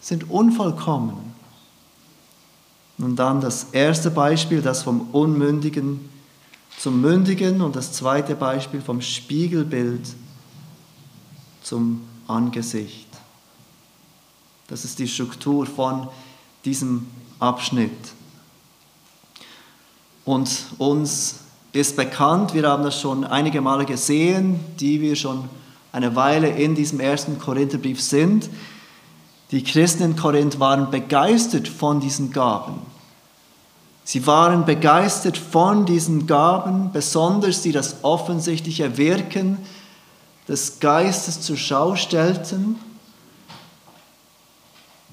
sind 0.00 0.30
unvollkommen. 0.30 1.34
Und 2.98 3.16
dann 3.16 3.40
das 3.40 3.68
erste 3.72 4.10
Beispiel, 4.10 4.60
das 4.60 4.82
vom 4.82 5.08
Unmündigen 5.12 6.10
zum 6.80 7.02
Mündigen 7.02 7.60
und 7.60 7.76
das 7.76 7.92
zweite 7.92 8.34
Beispiel 8.34 8.80
vom 8.80 9.02
Spiegelbild 9.02 10.14
zum 11.62 12.00
Angesicht. 12.26 13.06
Das 14.66 14.86
ist 14.86 14.98
die 14.98 15.06
Struktur 15.06 15.66
von 15.66 16.08
diesem 16.64 17.06
Abschnitt. 17.38 17.90
Und 20.24 20.64
uns 20.78 21.40
ist 21.72 21.96
bekannt, 21.96 22.54
wir 22.54 22.66
haben 22.66 22.84
das 22.84 22.98
schon 22.98 23.24
einige 23.24 23.60
Male 23.60 23.84
gesehen, 23.84 24.60
die 24.78 25.02
wir 25.02 25.16
schon 25.16 25.50
eine 25.92 26.14
Weile 26.16 26.48
in 26.48 26.74
diesem 26.74 27.00
ersten 27.00 27.38
Korintherbrief 27.38 28.00
sind. 28.00 28.48
Die 29.50 29.64
Christen 29.64 30.04
in 30.04 30.16
Korinth 30.16 30.60
waren 30.60 30.90
begeistert 30.90 31.66
von 31.66 32.00
diesen 32.00 32.32
Gaben. 32.32 32.82
Sie 34.04 34.26
waren 34.26 34.64
begeistert 34.64 35.36
von 35.38 35.86
diesen 35.86 36.26
Gaben, 36.26 36.90
besonders 36.92 37.62
die 37.62 37.72
das 37.72 38.02
offensichtliche 38.02 38.96
Wirken 38.96 39.58
des 40.48 40.80
Geistes 40.80 41.40
zur 41.40 41.56
Schau 41.56 41.96
stellten. 41.96 42.76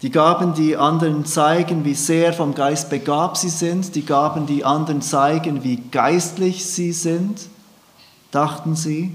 Die 0.02 0.12
Gaben, 0.12 0.54
die 0.54 0.78
anderen 0.78 1.26
zeigen, 1.26 1.84
wie 1.84 1.96
sehr 1.96 2.34
vom 2.34 2.54
Geist 2.54 2.90
begabt 2.90 3.38
sie 3.38 3.50
sind. 3.50 3.96
Die 3.96 4.06
Gaben, 4.06 4.46
die 4.46 4.64
anderen 4.64 5.02
zeigen, 5.02 5.64
wie 5.64 5.78
geistlich 5.78 6.66
sie 6.66 6.92
sind, 6.92 7.50
dachten 8.30 8.76
sie. 8.76 9.12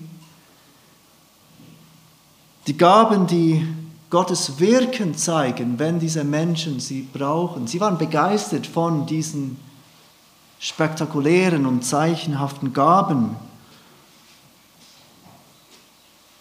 Die 2.66 2.76
Gaben, 2.76 3.26
die 3.26 3.66
Gottes 4.08 4.60
Wirken 4.60 5.16
zeigen, 5.16 5.78
wenn 5.78 5.98
diese 5.98 6.22
Menschen 6.22 6.80
sie 6.80 7.02
brauchen. 7.02 7.66
Sie 7.66 7.80
waren 7.80 7.98
begeistert 7.98 8.66
von 8.66 9.06
diesen 9.06 9.56
spektakulären 10.60 11.66
und 11.66 11.82
zeichenhaften 11.82 12.72
Gaben. 12.72 13.36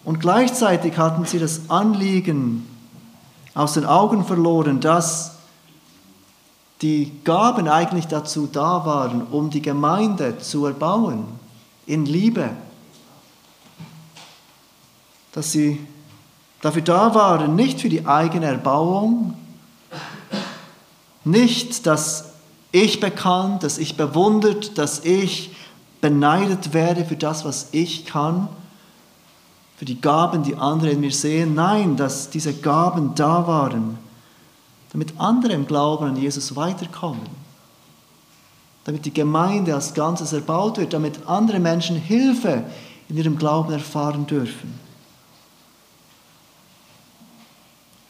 Und 0.04 0.20
gleichzeitig 0.20 0.96
hatten 0.98 1.24
sie 1.24 1.38
das 1.38 1.70
Anliegen 1.70 2.68
aus 3.54 3.72
den 3.72 3.84
Augen 3.84 4.24
verloren, 4.24 4.80
dass 4.80 5.36
die 6.82 7.12
Gaben 7.24 7.68
eigentlich 7.68 8.06
dazu 8.06 8.46
da 8.46 8.84
waren, 8.84 9.22
um 9.28 9.50
die 9.50 9.62
Gemeinde 9.62 10.38
zu 10.38 10.66
erbauen 10.66 11.24
in 11.86 12.06
Liebe. 12.06 12.50
Dass 15.32 15.52
sie 15.52 15.80
dafür 16.62 16.82
da 16.82 17.14
waren, 17.14 17.54
nicht 17.54 17.80
für 17.80 17.90
die 17.90 18.06
eigene 18.06 18.46
Erbauung, 18.46 19.34
nicht, 21.24 21.86
dass 21.86 22.32
ich 22.72 23.00
bekannt, 23.00 23.62
dass 23.62 23.76
ich 23.78 23.96
bewundert, 23.96 24.78
dass 24.78 25.04
ich 25.04 25.54
beneidet 26.00 26.72
werde 26.72 27.04
für 27.04 27.16
das, 27.16 27.44
was 27.44 27.68
ich 27.72 28.06
kann, 28.06 28.48
für 29.76 29.84
die 29.84 30.00
Gaben, 30.00 30.42
die 30.42 30.56
andere 30.56 30.90
in 30.90 31.00
mir 31.00 31.12
sehen. 31.12 31.54
Nein, 31.54 31.96
dass 31.96 32.30
diese 32.30 32.54
Gaben 32.54 33.14
da 33.14 33.46
waren, 33.46 33.98
damit 34.92 35.14
andere 35.18 35.52
im 35.52 35.66
Glauben 35.66 36.06
an 36.06 36.16
Jesus 36.16 36.56
weiterkommen, 36.56 37.26
damit 38.84 39.04
die 39.04 39.14
Gemeinde 39.14 39.74
als 39.74 39.94
Ganzes 39.94 40.32
erbaut 40.32 40.78
wird, 40.78 40.92
damit 40.92 41.26
andere 41.26 41.60
Menschen 41.60 41.96
Hilfe 41.96 42.64
in 43.08 43.16
ihrem 43.16 43.36
Glauben 43.36 43.72
erfahren 43.72 44.26
dürfen. 44.26 44.81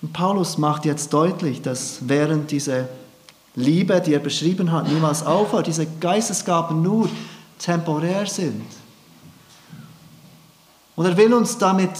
Und 0.02 0.12
Paulus 0.12 0.58
macht 0.58 0.84
jetzt 0.84 1.12
deutlich, 1.12 1.62
dass 1.62 1.98
während 2.02 2.50
diese 2.50 2.88
Liebe, 3.54 4.00
die 4.00 4.14
er 4.14 4.20
beschrieben 4.20 4.72
hat, 4.72 4.88
niemals 4.88 5.24
aufhört, 5.24 5.68
diese 5.68 5.86
Geistesgaben 5.86 6.82
nur 6.82 7.08
temporär 7.58 8.26
sind. 8.26 8.64
Und 10.96 11.06
er 11.06 11.16
will 11.16 11.32
uns 11.32 11.56
damit 11.58 11.90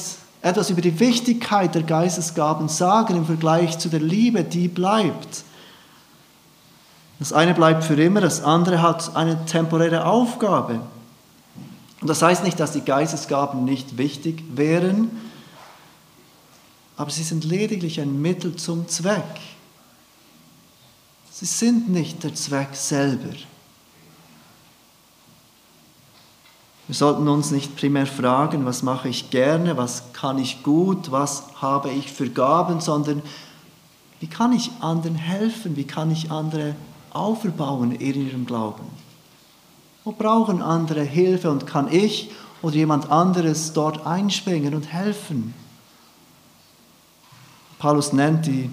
etwas 0.42 0.70
über 0.70 0.80
die 0.80 0.98
Wichtigkeit 0.98 1.74
der 1.74 1.84
Geistesgaben 1.84 2.68
sagen 2.68 3.16
im 3.16 3.26
Vergleich 3.26 3.78
zu 3.78 3.88
der 3.88 4.00
Liebe, 4.00 4.42
die 4.42 4.66
bleibt. 4.66 5.44
Das 7.20 7.32
eine 7.32 7.54
bleibt 7.54 7.84
für 7.84 7.94
immer, 7.94 8.20
das 8.20 8.42
andere 8.42 8.82
hat 8.82 9.14
eine 9.14 9.44
temporäre 9.46 10.06
Aufgabe. 10.06 10.80
Und 12.00 12.08
das 12.08 12.20
heißt 12.20 12.42
nicht, 12.42 12.58
dass 12.58 12.72
die 12.72 12.84
Geistesgaben 12.84 13.64
nicht 13.64 13.96
wichtig 13.96 14.42
wären, 14.56 15.10
aber 17.02 17.10
sie 17.10 17.24
sind 17.24 17.42
lediglich 17.42 18.00
ein 18.00 18.22
Mittel 18.22 18.54
zum 18.54 18.86
Zweck. 18.86 19.40
Sie 21.32 21.46
sind 21.46 21.90
nicht 21.90 22.22
der 22.22 22.32
Zweck 22.36 22.76
selber. 22.76 23.34
Wir 26.86 26.94
sollten 26.94 27.26
uns 27.26 27.50
nicht 27.50 27.74
primär 27.74 28.06
fragen, 28.06 28.64
was 28.66 28.84
mache 28.84 29.08
ich 29.08 29.30
gerne, 29.30 29.76
was 29.76 30.12
kann 30.12 30.38
ich 30.38 30.62
gut, 30.62 31.10
was 31.10 31.42
habe 31.60 31.90
ich 31.90 32.12
für 32.12 32.30
Gaben, 32.30 32.80
sondern 32.80 33.20
wie 34.20 34.28
kann 34.28 34.52
ich 34.52 34.70
anderen 34.78 35.16
helfen, 35.16 35.74
wie 35.74 35.88
kann 35.88 36.12
ich 36.12 36.30
andere 36.30 36.76
aufbauen 37.10 37.90
in 37.90 38.28
ihrem 38.28 38.46
Glauben. 38.46 38.84
Wo 40.04 40.12
brauchen 40.12 40.62
andere 40.62 41.02
Hilfe 41.02 41.50
und 41.50 41.66
kann 41.66 41.92
ich 41.92 42.30
oder 42.62 42.76
jemand 42.76 43.10
anderes 43.10 43.72
dort 43.72 44.06
einspringen 44.06 44.72
und 44.76 44.92
helfen? 44.92 45.52
Paulus 47.82 48.12
nennt 48.12 48.46
die 48.46 48.70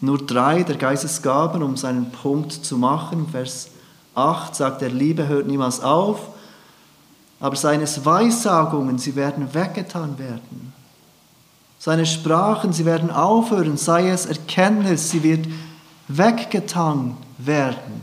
nur 0.00 0.16
drei 0.16 0.62
der 0.62 0.76
Geistesgaben, 0.76 1.62
um 1.62 1.76
seinen 1.76 2.10
Punkt 2.10 2.50
zu 2.50 2.78
machen. 2.78 3.28
Vers 3.28 3.68
8 4.14 4.56
sagt 4.56 4.80
er, 4.80 4.88
Liebe 4.88 5.28
hört 5.28 5.46
niemals 5.46 5.82
auf, 5.82 6.30
aber 7.40 7.56
seines 7.56 8.06
Weissagungen, 8.06 8.96
sie 8.96 9.16
werden 9.16 9.52
weggetan 9.52 10.18
werden. 10.18 10.72
Seine 11.78 12.06
Sprachen, 12.06 12.72
sie 12.72 12.86
werden 12.86 13.10
aufhören, 13.10 13.76
sei 13.76 14.08
es 14.08 14.24
Erkenntnis, 14.24 15.10
sie 15.10 15.22
wird 15.22 15.46
weggetan 16.08 17.18
werden. 17.36 18.00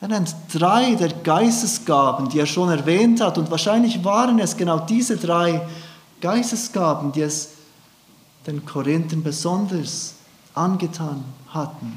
Er 0.00 0.08
nennt 0.08 0.34
drei 0.52 0.96
der 0.96 1.10
Geistesgaben, 1.10 2.28
die 2.28 2.40
er 2.40 2.46
schon 2.46 2.70
erwähnt 2.70 3.20
hat, 3.20 3.38
und 3.38 3.52
wahrscheinlich 3.52 4.04
waren 4.04 4.40
es 4.40 4.56
genau 4.56 4.80
diese 4.80 5.16
drei 5.16 5.60
Geistesgaben, 6.20 7.12
die 7.12 7.20
es 7.20 7.50
den 8.46 8.64
Korinthern 8.64 9.22
besonders 9.22 10.14
angetan 10.54 11.24
hatten. 11.48 11.92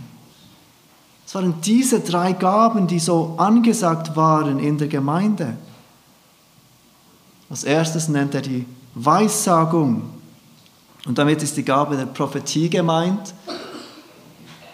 Es 1.25 1.35
waren 1.35 1.59
diese 1.61 1.99
drei 1.99 2.31
Gaben, 2.31 2.87
die 2.87 2.99
so 2.99 3.35
angesagt 3.37 4.15
waren 4.15 4.59
in 4.59 4.77
der 4.77 4.87
Gemeinde. 4.87 5.57
Als 7.49 7.63
erstes 7.63 8.07
nennt 8.07 8.33
er 8.33 8.41
die 8.41 8.65
Weissagung. 8.95 10.03
Und 11.05 11.17
damit 11.17 11.43
ist 11.43 11.57
die 11.57 11.63
Gabe 11.63 11.97
der 11.97 12.05
Prophetie 12.05 12.69
gemeint. 12.69 13.33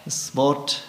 Das 0.06 0.36
Wort 0.36 0.84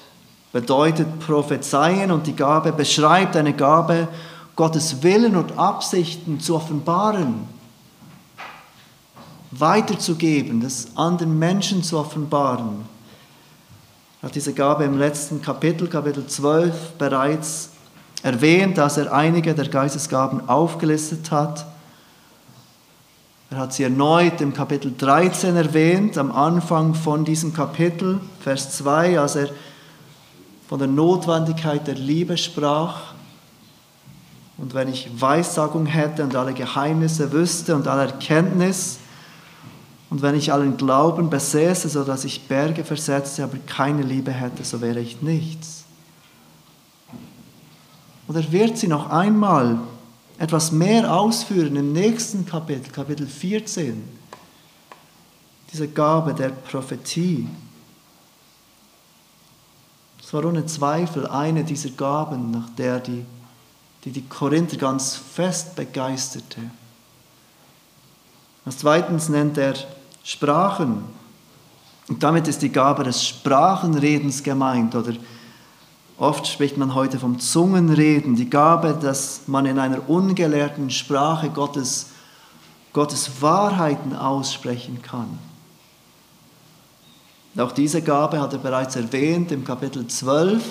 bedeutet 0.52 1.18
prophezeien 1.18 2.10
und 2.10 2.26
die 2.26 2.36
Gabe 2.36 2.72
beschreibt 2.72 3.36
eine 3.36 3.54
Gabe, 3.54 4.08
Gottes 4.56 5.02
Willen 5.02 5.34
und 5.34 5.58
Absichten 5.58 6.38
zu 6.40 6.54
offenbaren, 6.54 7.48
weiterzugeben, 9.61 10.61
das 10.61 10.88
anderen 10.96 11.38
Menschen 11.38 11.82
zu 11.82 11.99
offenbaren. 11.99 12.84
Er 14.23 14.28
hat 14.28 14.34
diese 14.34 14.54
Gabe 14.54 14.84
im 14.84 14.99
letzten 14.99 15.42
Kapitel, 15.42 15.88
Kapitel 15.88 16.26
12, 16.26 16.92
bereits 16.99 17.70
erwähnt, 18.23 18.78
dass 18.78 18.96
er 18.96 19.12
einige 19.12 19.54
der 19.54 19.68
Geistesgaben 19.68 20.49
aufgelistet 20.49 21.30
hat. 21.30 21.66
Er 23.50 23.58
hat 23.58 23.75
sie 23.75 23.82
erneut 23.82 24.40
im 24.40 24.54
Kapitel 24.54 24.94
13 24.96 25.54
erwähnt, 25.54 26.16
am 26.16 26.32
Anfang 26.32 26.94
von 26.94 27.25
diesem 27.25 27.52
Kapitel, 27.52 28.20
Vers 28.40 28.78
2, 28.78 29.20
als 29.20 29.37
er 29.37 29.50
von 30.66 30.78
der 30.78 30.88
Notwendigkeit 30.88 31.87
der 31.87 31.94
Liebe 31.94 32.38
sprach. 32.38 33.12
Und 34.56 34.73
wenn 34.73 34.88
ich 34.88 35.11
Weissagung 35.20 35.84
hätte 35.84 36.25
und 36.25 36.34
alle 36.34 36.54
Geheimnisse 36.54 37.30
wüsste 37.32 37.76
und 37.76 37.87
alle 37.87 38.06
Erkenntnis, 38.06 39.00
und 40.14 40.23
wenn 40.23 40.37
ich 40.37 40.52
allen 40.52 40.76
Glauben 40.76 41.28
besäße, 41.28 41.88
so 41.88 42.04
dass 42.04 42.25
ich 42.25 42.47
Berge 42.47 42.85
versetzte, 42.85 43.42
aber 43.42 43.59
keine 43.59 44.02
Liebe 44.02 44.30
hätte, 44.30 44.62
so 44.62 44.80
wäre 44.80 45.00
ich 45.00 45.23
nichts. 45.23 45.83
Und 48.28 48.37
er 48.37 48.52
wird 48.52 48.78
sie 48.78 48.87
noch 48.87 49.11
einmal 49.11 49.80
etwas 50.38 50.71
mehr 50.71 51.12
ausführen 51.12 51.75
im 51.75 51.92
nächsten 51.92 52.47
Kapitel, 52.47 52.92
Kapitel 52.92 53.26
14. 53.26 54.04
Diese 55.73 55.88
Gabe 55.88 56.33
der 56.33 56.50
Prophetie. 56.50 57.49
Es 60.23 60.33
war 60.33 60.44
ohne 60.44 60.64
Zweifel 60.66 61.26
eine 61.26 61.64
dieser 61.64 61.90
Gaben, 61.90 62.52
nach 62.52 62.71
der 62.78 63.00
die, 63.00 63.26
die, 64.04 64.12
die 64.12 64.23
Korinther 64.28 64.76
ganz 64.76 65.16
fest 65.16 65.75
begeisterte. 65.75 66.61
Als 68.64 68.79
zweitens 68.79 69.29
nennt 69.29 69.59
er 69.59 69.74
Sprachen. 70.24 71.04
Und 72.08 72.22
damit 72.22 72.48
ist 72.48 72.62
die 72.62 72.72
Gabe 72.72 73.04
des 73.04 73.24
Sprachenredens 73.26 74.42
gemeint 74.42 74.94
oder 74.94 75.12
oft 76.18 76.46
spricht 76.46 76.76
man 76.76 76.94
heute 76.94 77.18
vom 77.18 77.38
Zungenreden, 77.38 78.34
die 78.34 78.50
Gabe, 78.50 78.98
dass 79.00 79.42
man 79.46 79.66
in 79.66 79.78
einer 79.78 80.08
ungelehrten 80.08 80.90
Sprache 80.90 81.50
Gottes, 81.50 82.10
Gottes 82.92 83.40
Wahrheiten 83.40 84.16
aussprechen 84.16 85.02
kann. 85.02 85.38
Auch 87.56 87.72
diese 87.72 88.02
Gabe 88.02 88.40
hat 88.40 88.52
er 88.52 88.58
bereits 88.58 88.96
erwähnt 88.96 89.52
im 89.52 89.64
Kapitel 89.64 90.06
12. 90.06 90.64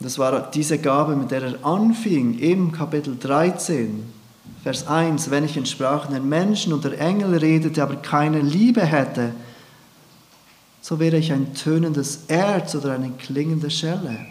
Das 0.00 0.18
war 0.18 0.50
diese 0.50 0.78
Gabe, 0.78 1.14
mit 1.14 1.30
der 1.30 1.42
er 1.42 1.64
anfing 1.64 2.38
im 2.38 2.72
Kapitel 2.72 3.16
13. 3.18 4.15
Vers 4.62 4.86
1, 4.86 5.30
wenn 5.30 5.44
ich 5.44 5.56
in 5.56 5.66
Sprachen 5.66 6.12
der 6.12 6.20
Menschen 6.20 6.72
und 6.72 6.84
der 6.84 7.00
Engel 7.00 7.36
redete, 7.36 7.82
aber 7.82 7.96
keine 7.96 8.40
Liebe 8.40 8.84
hätte, 8.84 9.32
so 10.80 10.98
wäre 10.98 11.16
ich 11.16 11.32
ein 11.32 11.54
tönendes 11.54 12.24
Erz 12.28 12.74
oder 12.74 12.94
eine 12.94 13.10
klingende 13.10 13.70
Schelle. 13.70 14.26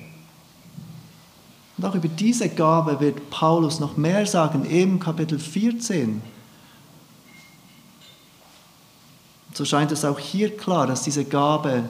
Und 1.78 1.86
auch 1.86 1.95
über 1.95 2.08
diese 2.08 2.49
Gabe 2.49 2.99
wird 2.99 3.30
Paulus 3.30 3.80
noch 3.80 3.97
mehr 3.97 4.25
sagen 4.25 4.65
im 4.65 4.99
Kapitel 4.99 5.39
14. 5.39 6.21
so 9.58 9.63
scheint 9.63 9.91
es 9.91 10.04
auch 10.04 10.19
hier 10.19 10.56
klar, 10.56 10.86
dass 10.86 11.04
diese 11.04 11.23
Gabe 11.25 11.84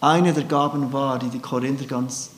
eine 0.00 0.32
der 0.32 0.44
Gaben 0.44 0.92
war, 0.92 1.18
die 1.18 1.28
die 1.28 1.38
Korinther 1.38 1.86
ganz 1.86 2.30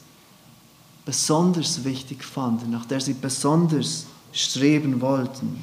besonders 1.05 1.85
wichtig 1.85 2.25
fanden, 2.25 2.71
nach 2.71 2.87
der 2.87 3.01
sie 3.01 3.15
besonders 3.15 4.07
streben 4.33 5.01
wollten. 5.01 5.63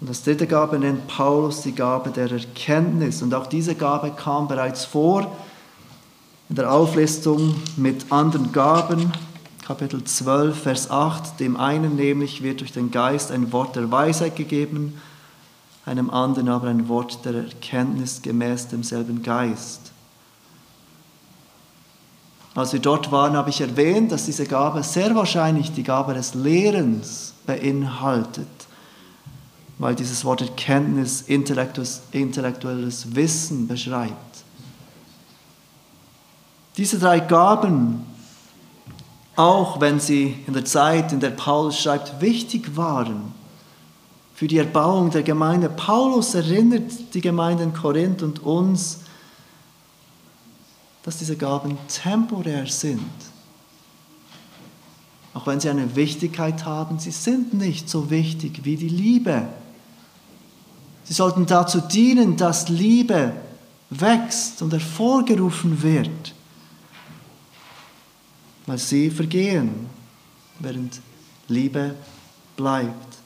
Und 0.00 0.08
das 0.08 0.22
dritte 0.22 0.46
Gabe 0.46 0.78
nennt 0.78 1.08
Paulus 1.08 1.62
die 1.62 1.74
Gabe 1.74 2.10
der 2.10 2.30
Erkenntnis. 2.30 3.22
Und 3.22 3.34
auch 3.34 3.46
diese 3.46 3.74
Gabe 3.74 4.12
kam 4.12 4.46
bereits 4.46 4.84
vor 4.84 5.36
in 6.48 6.56
der 6.56 6.72
Auflistung 6.72 7.56
mit 7.76 8.10
anderen 8.10 8.52
Gaben. 8.52 9.12
Kapitel 9.66 10.02
12, 10.02 10.62
Vers 10.62 10.90
8. 10.90 11.40
Dem 11.40 11.56
einen 11.56 11.96
nämlich 11.96 12.42
wird 12.42 12.60
durch 12.60 12.72
den 12.72 12.90
Geist 12.90 13.30
ein 13.30 13.52
Wort 13.52 13.76
der 13.76 13.90
Weisheit 13.90 14.36
gegeben, 14.36 15.00
einem 15.84 16.10
anderen 16.10 16.48
aber 16.48 16.68
ein 16.68 16.88
Wort 16.88 17.24
der 17.24 17.34
Erkenntnis 17.34 18.22
gemäß 18.22 18.68
demselben 18.68 19.22
Geist. 19.22 19.92
Als 22.54 22.72
wir 22.72 22.80
dort 22.80 23.12
waren, 23.12 23.36
habe 23.36 23.50
ich 23.50 23.60
erwähnt, 23.60 24.10
dass 24.10 24.24
diese 24.24 24.46
Gabe 24.46 24.82
sehr 24.82 25.14
wahrscheinlich 25.14 25.72
die 25.72 25.82
Gabe 25.82 26.14
des 26.14 26.34
Lehrens 26.34 27.34
beinhaltet, 27.46 28.48
weil 29.78 29.94
dieses 29.94 30.24
Wort 30.24 30.40
Erkenntnis 30.40 31.22
intellektuelles 31.22 33.14
Wissen 33.14 33.68
beschreibt. 33.68 34.14
Diese 36.76 36.98
drei 36.98 37.20
Gaben, 37.20 38.06
auch 39.36 39.80
wenn 39.80 40.00
sie 40.00 40.36
in 40.46 40.52
der 40.54 40.64
Zeit, 40.64 41.12
in 41.12 41.20
der 41.20 41.30
Paulus 41.30 41.78
schreibt, 41.78 42.20
wichtig 42.20 42.76
waren 42.76 43.34
für 44.38 44.46
die 44.46 44.58
Erbauung 44.58 45.10
der 45.10 45.24
Gemeinde, 45.24 45.68
Paulus 45.68 46.32
erinnert 46.36 47.12
die 47.12 47.20
Gemeinde 47.20 47.64
in 47.64 47.72
Korinth 47.72 48.22
und 48.22 48.44
uns 48.44 49.00
dass 51.08 51.16
diese 51.16 51.38
Gaben 51.38 51.78
temporär 51.88 52.66
sind. 52.66 53.00
Auch 55.32 55.46
wenn 55.46 55.58
sie 55.58 55.70
eine 55.70 55.96
Wichtigkeit 55.96 56.66
haben, 56.66 56.98
sie 56.98 57.12
sind 57.12 57.54
nicht 57.54 57.88
so 57.88 58.10
wichtig 58.10 58.66
wie 58.66 58.76
die 58.76 58.90
Liebe. 58.90 59.48
Sie 61.04 61.14
sollten 61.14 61.46
dazu 61.46 61.80
dienen, 61.80 62.36
dass 62.36 62.68
Liebe 62.68 63.32
wächst 63.88 64.60
und 64.60 64.74
hervorgerufen 64.74 65.82
wird, 65.82 66.34
weil 68.66 68.76
sie 68.76 69.08
vergehen, 69.08 69.86
während 70.58 71.00
Liebe 71.48 71.94
bleibt. 72.54 73.16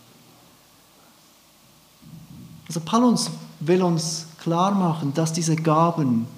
Also 2.69 2.79
Paulus 2.79 3.29
will 3.59 3.83
uns 3.83 4.29
klar 4.41 4.71
machen, 4.71 5.13
dass 5.15 5.33
diese 5.33 5.57
Gaben 5.57 6.29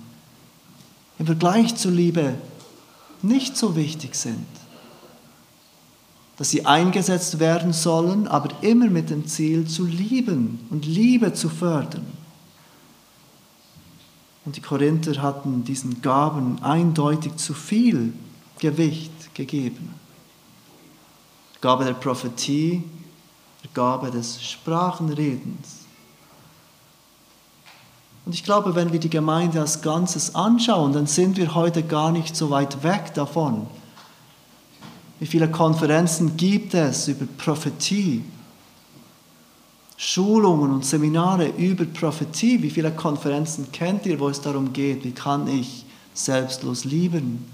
im 1.18 1.27
Vergleich 1.27 1.77
zur 1.77 1.92
Liebe 1.92 2.35
nicht 3.22 3.57
so 3.57 3.77
wichtig 3.77 4.14
sind. 4.14 4.46
Dass 6.37 6.50
sie 6.50 6.66
eingesetzt 6.66 7.38
werden 7.38 7.72
sollen, 7.72 8.27
aber 8.27 8.50
immer 8.62 8.87
mit 8.87 9.11
dem 9.11 9.27
Ziel 9.27 9.66
zu 9.66 9.85
lieben 9.85 10.66
und 10.70 10.85
Liebe 10.85 11.33
zu 11.33 11.48
fördern. 11.48 12.07
Und 14.44 14.57
die 14.57 14.61
Korinther 14.61 15.22
hatten 15.22 15.64
diesen 15.64 16.03
Gaben 16.03 16.62
eindeutig 16.62 17.37
zu 17.37 17.55
viel 17.55 18.12
Gewicht 18.59 19.35
gegeben. 19.35 19.94
Gabe 21.61 21.85
der 21.85 21.94
Prophetie, 21.94 22.83
Gabe 23.74 24.11
des 24.11 24.42
Sprachenredens. 24.42 25.84
Und 28.26 28.34
ich 28.34 28.44
glaube, 28.44 28.74
wenn 28.74 28.92
wir 28.92 29.00
die 29.00 29.10
Gemeinde 29.10 29.60
als 29.60 29.82
Ganzes 29.82 30.34
anschauen, 30.34 30.92
dann 30.92 31.06
sind 31.06 31.37
wir 31.37 31.54
heute 31.54 31.82
gar 31.82 32.10
nicht 32.10 32.34
so 32.34 32.50
weit 32.50 32.82
weg 32.82 33.12
davon. 33.14 33.66
Wie 35.20 35.26
viele 35.26 35.50
Konferenzen 35.50 36.37
gibt 36.37 36.74
es 36.74 37.08
über 37.08 37.26
Prophetie? 37.38 38.24
Schulungen 39.96 40.72
und 40.72 40.84
Seminare 40.84 41.48
über 41.48 41.84
Prophetie. 41.84 42.62
Wie 42.62 42.70
viele 42.70 42.92
Konferenzen 42.92 43.70
kennt 43.72 44.06
ihr, 44.06 44.18
wo 44.18 44.28
es 44.28 44.40
darum 44.40 44.72
geht, 44.72 45.04
wie 45.04 45.12
kann 45.12 45.46
ich 45.46 45.84
selbstlos 46.14 46.84
lieben? 46.84 47.46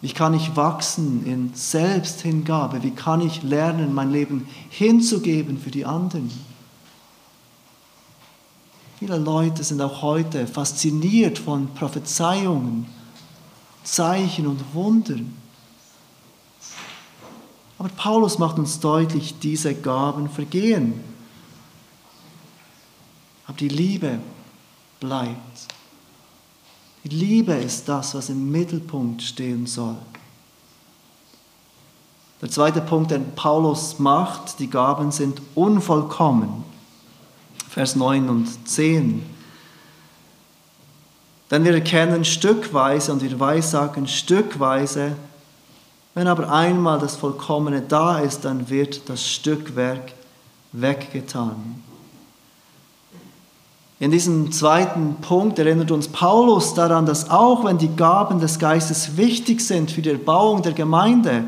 Wie 0.00 0.12
kann 0.12 0.32
ich 0.32 0.56
wachsen 0.56 1.26
in 1.26 1.52
Selbsthingabe? 1.54 2.82
Wie 2.82 2.92
kann 2.92 3.20
ich 3.20 3.42
lernen, 3.42 3.92
mein 3.92 4.10
Leben 4.10 4.48
hinzugeben 4.70 5.58
für 5.58 5.70
die 5.70 5.84
anderen? 5.84 6.30
Viele 9.00 9.16
Leute 9.16 9.64
sind 9.64 9.80
auch 9.80 10.02
heute 10.02 10.46
fasziniert 10.46 11.38
von 11.38 11.72
Prophezeiungen, 11.72 12.84
Zeichen 13.82 14.46
und 14.46 14.62
Wundern. 14.74 15.34
Aber 17.78 17.88
Paulus 17.88 18.38
macht 18.38 18.58
uns 18.58 18.78
deutlich, 18.78 19.38
diese 19.38 19.74
Gaben 19.74 20.28
vergehen. 20.28 21.00
Aber 23.46 23.56
die 23.56 23.68
Liebe 23.68 24.18
bleibt. 25.00 25.66
Die 27.02 27.08
Liebe 27.08 27.54
ist 27.54 27.88
das, 27.88 28.14
was 28.14 28.28
im 28.28 28.52
Mittelpunkt 28.52 29.22
stehen 29.22 29.66
soll. 29.66 29.96
Der 32.42 32.50
zweite 32.50 32.82
Punkt, 32.82 33.12
den 33.12 33.34
Paulus 33.34 33.98
macht, 33.98 34.58
die 34.58 34.68
Gaben 34.68 35.10
sind 35.10 35.40
unvollkommen. 35.54 36.69
Vers 37.70 37.94
9 37.94 38.28
und 38.28 38.68
10. 38.68 39.22
Denn 41.52 41.64
wir 41.64 41.72
erkennen 41.72 42.24
stückweise 42.24 43.12
und 43.12 43.22
wir 43.22 43.38
weissagen 43.38 44.08
stückweise, 44.08 45.12
wenn 46.14 46.26
aber 46.26 46.50
einmal 46.50 46.98
das 46.98 47.14
Vollkommene 47.14 47.82
da 47.82 48.18
ist, 48.18 48.44
dann 48.44 48.68
wird 48.68 49.08
das 49.08 49.24
Stückwerk 49.24 50.12
weggetan. 50.72 51.80
In 54.00 54.10
diesem 54.10 54.50
zweiten 54.50 55.16
Punkt 55.20 55.60
erinnert 55.60 55.92
uns 55.92 56.08
Paulus 56.08 56.74
daran, 56.74 57.06
dass 57.06 57.30
auch 57.30 57.64
wenn 57.64 57.78
die 57.78 57.94
Gaben 57.94 58.40
des 58.40 58.58
Geistes 58.58 59.16
wichtig 59.16 59.60
sind 59.60 59.92
für 59.92 60.02
die 60.02 60.10
Erbauung 60.10 60.62
der 60.62 60.72
Gemeinde, 60.72 61.44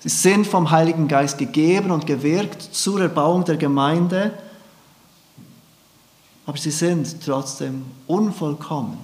sie 0.00 0.10
sind 0.10 0.46
vom 0.46 0.70
Heiligen 0.70 1.08
Geist 1.08 1.38
gegeben 1.38 1.90
und 1.90 2.06
gewirkt 2.06 2.60
zur 2.60 3.00
Erbauung 3.00 3.44
der 3.44 3.56
Gemeinde, 3.56 4.32
aber 6.46 6.58
sie 6.58 6.70
sind 6.70 7.16
trotzdem 7.24 7.84
unvollkommen. 8.06 8.98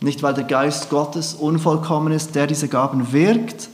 Nicht 0.00 0.22
weil 0.22 0.34
der 0.34 0.44
Geist 0.44 0.90
Gottes 0.90 1.34
unvollkommen 1.34 2.12
ist, 2.12 2.34
der 2.34 2.46
diese 2.46 2.68
Gaben 2.68 3.12
wirkt, 3.12 3.68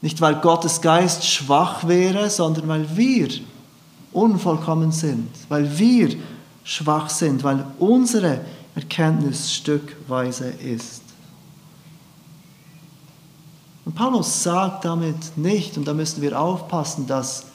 nicht 0.00 0.20
weil 0.20 0.36
Gottes 0.36 0.80
Geist 0.80 1.26
schwach 1.26 1.86
wäre, 1.86 2.30
sondern 2.30 2.68
weil 2.68 2.96
wir 2.96 3.28
unvollkommen 4.12 4.92
sind, 4.92 5.28
weil 5.48 5.78
wir 5.78 6.16
schwach 6.64 7.08
sind, 7.08 7.42
weil 7.44 7.64
unsere 7.78 8.40
Erkenntnis 8.74 9.52
stückweise 9.52 10.48
ist. 10.48 11.02
Und 13.84 13.94
Paulus 13.94 14.42
sagt 14.42 14.84
damit 14.84 15.36
nicht, 15.36 15.76
und 15.76 15.86
da 15.86 15.94
müssen 15.94 16.22
wir 16.22 16.38
aufpassen, 16.38 17.06
dass 17.06 17.46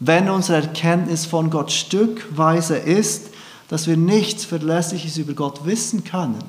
wenn 0.00 0.30
unsere 0.30 0.62
Erkenntnis 0.62 1.26
von 1.26 1.50
Gott 1.50 1.70
stückweise 1.70 2.76
ist, 2.76 3.28
dass 3.68 3.86
wir 3.86 3.96
nichts 3.96 4.44
Verlässliches 4.44 5.18
über 5.18 5.34
Gott 5.34 5.64
wissen 5.66 6.02
können. 6.02 6.42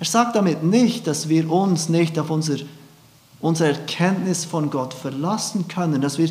Er 0.00 0.06
sagt 0.06 0.34
damit 0.34 0.62
nicht, 0.62 1.06
dass 1.06 1.28
wir 1.28 1.50
uns 1.50 1.88
nicht 1.88 2.18
auf 2.18 2.30
unser, 2.30 2.56
unsere 3.40 3.70
Erkenntnis 3.70 4.44
von 4.44 4.70
Gott 4.70 4.94
verlassen 4.94 5.68
können, 5.68 6.00
dass 6.00 6.18
wir 6.18 6.30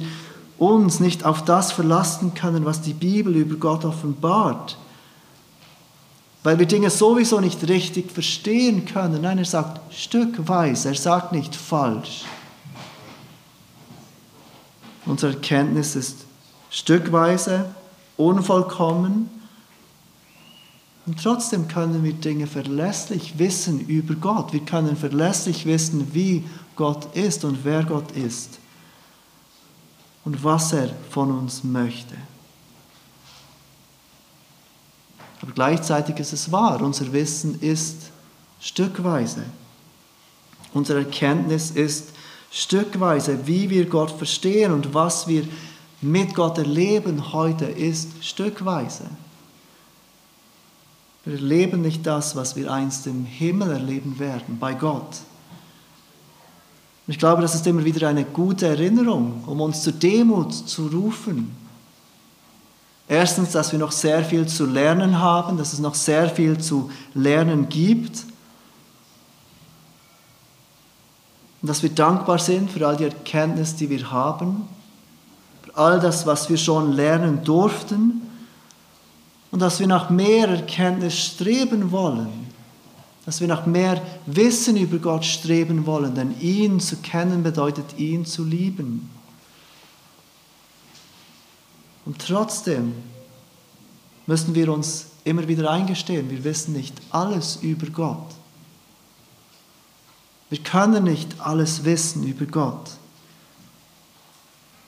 uns 0.57 0.99
nicht 0.99 1.23
auf 1.23 1.45
das 1.45 1.71
verlassen 1.71 2.33
können, 2.33 2.65
was 2.65 2.81
die 2.81 2.93
Bibel 2.93 3.35
über 3.35 3.55
Gott 3.57 3.85
offenbart, 3.85 4.77
weil 6.43 6.57
wir 6.57 6.65
Dinge 6.65 6.89
sowieso 6.89 7.39
nicht 7.39 7.67
richtig 7.67 8.11
verstehen 8.11 8.85
können. 8.85 9.21
Nein, 9.21 9.37
er 9.37 9.45
sagt 9.45 9.93
stückweise, 9.93 10.89
er 10.89 10.95
sagt 10.95 11.31
nicht 11.31 11.55
falsch. 11.55 12.25
Unsere 15.07 15.33
Erkenntnis 15.33 15.95
ist 15.95 16.25
stückweise, 16.69 17.73
unvollkommen. 18.17 19.29
Und 21.05 21.23
trotzdem 21.23 21.69
können 21.69 22.03
wir 22.03 22.13
Dinge 22.13 22.47
verlässlich 22.47 23.39
wissen 23.39 23.79
über 23.87 24.15
Gott. 24.15 24.51
Wir 24.51 24.65
können 24.65 24.97
verlässlich 24.97 25.65
wissen, 25.65 26.13
wie 26.13 26.43
Gott 26.75 27.15
ist 27.15 27.45
und 27.45 27.63
wer 27.63 27.83
Gott 27.83 28.11
ist 28.11 28.59
und 30.25 30.43
was 30.43 30.73
er 30.73 30.89
von 31.09 31.31
uns 31.31 31.63
möchte. 31.63 32.15
Aber 35.41 35.53
gleichzeitig 35.53 36.17
ist 36.19 36.33
es 36.33 36.51
wahr, 36.51 36.81
unser 36.81 37.13
Wissen 37.13 37.61
ist 37.61 38.11
stückweise. 38.59 39.43
Unsere 40.73 40.99
Erkenntnis 40.99 41.71
ist 41.71 42.09
Stückweise, 42.51 43.45
wie 43.45 43.69
wir 43.69 43.85
Gott 43.85 44.11
verstehen 44.11 44.71
und 44.71 44.93
was 44.93 45.27
wir 45.27 45.43
mit 46.01 46.33
Gott 46.33 46.57
erleben 46.57 47.33
heute, 47.33 47.65
ist 47.65 48.23
stückweise. 48.23 49.05
Wir 51.25 51.33
erleben 51.33 51.81
nicht 51.81 52.05
das, 52.05 52.35
was 52.35 52.55
wir 52.55 52.71
einst 52.71 53.05
im 53.07 53.25
Himmel 53.25 53.71
erleben 53.71 54.17
werden, 54.19 54.57
bei 54.59 54.73
Gott. 54.73 55.17
Ich 57.07 57.17
glaube, 57.17 57.41
das 57.41 57.55
ist 57.55 57.65
immer 57.67 57.83
wieder 57.85 58.09
eine 58.09 58.25
gute 58.25 58.67
Erinnerung, 58.67 59.43
um 59.45 59.61
uns 59.61 59.81
zur 59.81 59.93
Demut 59.93 60.53
zu 60.53 60.87
rufen. 60.87 61.55
Erstens, 63.07 63.51
dass 63.51 63.71
wir 63.71 63.79
noch 63.79 63.93
sehr 63.93 64.23
viel 64.23 64.45
zu 64.45 64.65
lernen 64.65 65.19
haben, 65.19 65.57
dass 65.57 65.71
es 65.71 65.79
noch 65.79 65.95
sehr 65.95 66.29
viel 66.29 66.57
zu 66.57 66.91
lernen 67.13 67.69
gibt. 67.69 68.25
Und 71.67 71.71
dass 71.71 71.83
wir 71.83 71.89
dankbar 71.89 72.39
sind 72.39 72.71
für 72.71 72.87
all 72.87 72.95
die 72.95 73.03
Erkenntnis, 73.03 73.75
die 73.75 73.89
wir 73.89 74.09
haben, 74.09 74.69
für 75.63 75.75
all 75.75 75.99
das, 75.99 76.25
was 76.25 76.49
wir 76.49 76.55
schon 76.55 76.93
lernen 76.93 77.43
durften 77.43 78.21
und 79.51 79.59
dass 79.59 79.81
wir 79.81 79.87
nach 79.87 80.09
mehr 80.09 80.47
Erkenntnis 80.47 81.19
streben 81.19 81.91
wollen, 81.91 82.29
dass 83.25 83.41
wir 83.41 83.49
nach 83.49 83.65
mehr 83.65 84.01
Wissen 84.27 84.77
über 84.77 84.97
Gott 84.97 85.25
streben 85.25 85.85
wollen, 85.85 86.15
denn 86.15 86.39
ihn 86.39 86.79
zu 86.79 86.95
kennen 86.95 87.43
bedeutet, 87.43 87.97
ihn 87.97 88.25
zu 88.25 88.45
lieben. 88.45 89.09
Und 92.05 92.25
trotzdem 92.25 92.93
müssen 94.25 94.55
wir 94.55 94.71
uns 94.71 95.07
immer 95.25 95.45
wieder 95.49 95.69
eingestehen, 95.69 96.29
wir 96.29 96.45
wissen 96.45 96.71
nicht 96.71 96.95
alles 97.09 97.57
über 97.57 97.87
Gott. 97.87 98.37
Wir 100.49 100.59
können 100.59 101.03
nicht 101.03 101.39
alles 101.41 101.83
wissen 101.83 102.25
über 102.25 102.45
Gott. 102.45 102.91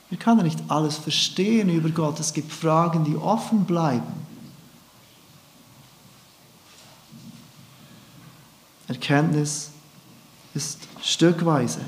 Wir 0.08 0.18
können 0.18 0.42
nicht 0.42 0.58
alles 0.68 0.96
verstehen 0.96 1.68
über 1.68 1.90
Gott. 1.90 2.18
Es 2.18 2.32
gibt 2.32 2.52
Fragen, 2.52 3.04
die 3.04 3.16
offen 3.16 3.64
bleiben. 3.64 4.26
Erkenntnis 8.88 9.70
ist 10.54 10.80
stückweise. 11.00 11.80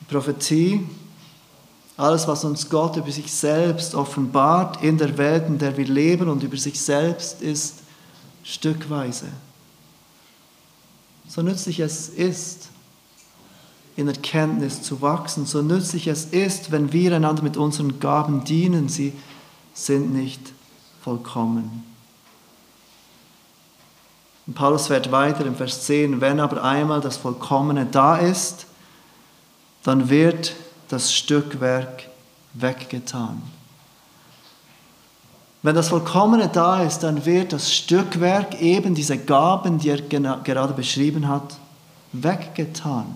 Die 0.00 0.04
Prophetie, 0.12 0.84
alles, 1.96 2.26
was 2.26 2.44
uns 2.44 2.68
Gott 2.68 2.96
über 2.96 3.12
sich 3.12 3.32
selbst 3.32 3.94
offenbart 3.94 4.82
in 4.82 4.98
der 4.98 5.16
Welt, 5.16 5.46
in 5.46 5.58
der 5.58 5.76
wir 5.76 5.86
leben 5.86 6.28
und 6.28 6.42
über 6.42 6.56
sich 6.56 6.80
selbst, 6.80 7.40
ist 7.40 7.82
stückweise 8.42 9.26
so 11.36 11.42
nützlich 11.42 11.80
es 11.80 12.08
ist, 12.08 12.70
in 13.94 14.08
Erkenntnis 14.08 14.80
zu 14.80 15.02
wachsen, 15.02 15.44
so 15.44 15.60
nützlich 15.60 16.06
es 16.06 16.24
ist, 16.24 16.72
wenn 16.72 16.94
wir 16.94 17.14
einander 17.14 17.42
mit 17.42 17.58
unseren 17.58 18.00
Gaben 18.00 18.44
dienen, 18.44 18.88
sie 18.88 19.12
sind 19.74 20.14
nicht 20.14 20.40
vollkommen. 21.02 21.84
Und 24.46 24.54
Paulus 24.54 24.86
fährt 24.86 25.12
weiter 25.12 25.44
im 25.44 25.56
Vers 25.56 25.84
10, 25.84 26.22
wenn 26.22 26.40
aber 26.40 26.64
einmal 26.64 27.02
das 27.02 27.18
Vollkommene 27.18 27.84
da 27.84 28.16
ist, 28.16 28.64
dann 29.82 30.08
wird 30.08 30.56
das 30.88 31.12
Stückwerk 31.12 32.08
weggetan. 32.54 33.42
Wenn 35.62 35.74
das 35.74 35.88
Vollkommene 35.88 36.48
da 36.48 36.82
ist, 36.82 37.00
dann 37.00 37.24
wird 37.24 37.52
das 37.52 37.72
Stückwerk, 37.72 38.60
eben 38.60 38.94
diese 38.94 39.18
Gaben, 39.18 39.78
die 39.78 39.90
er 39.90 40.00
gerade 40.00 40.74
beschrieben 40.74 41.28
hat, 41.28 41.56
weggetan. 42.12 43.06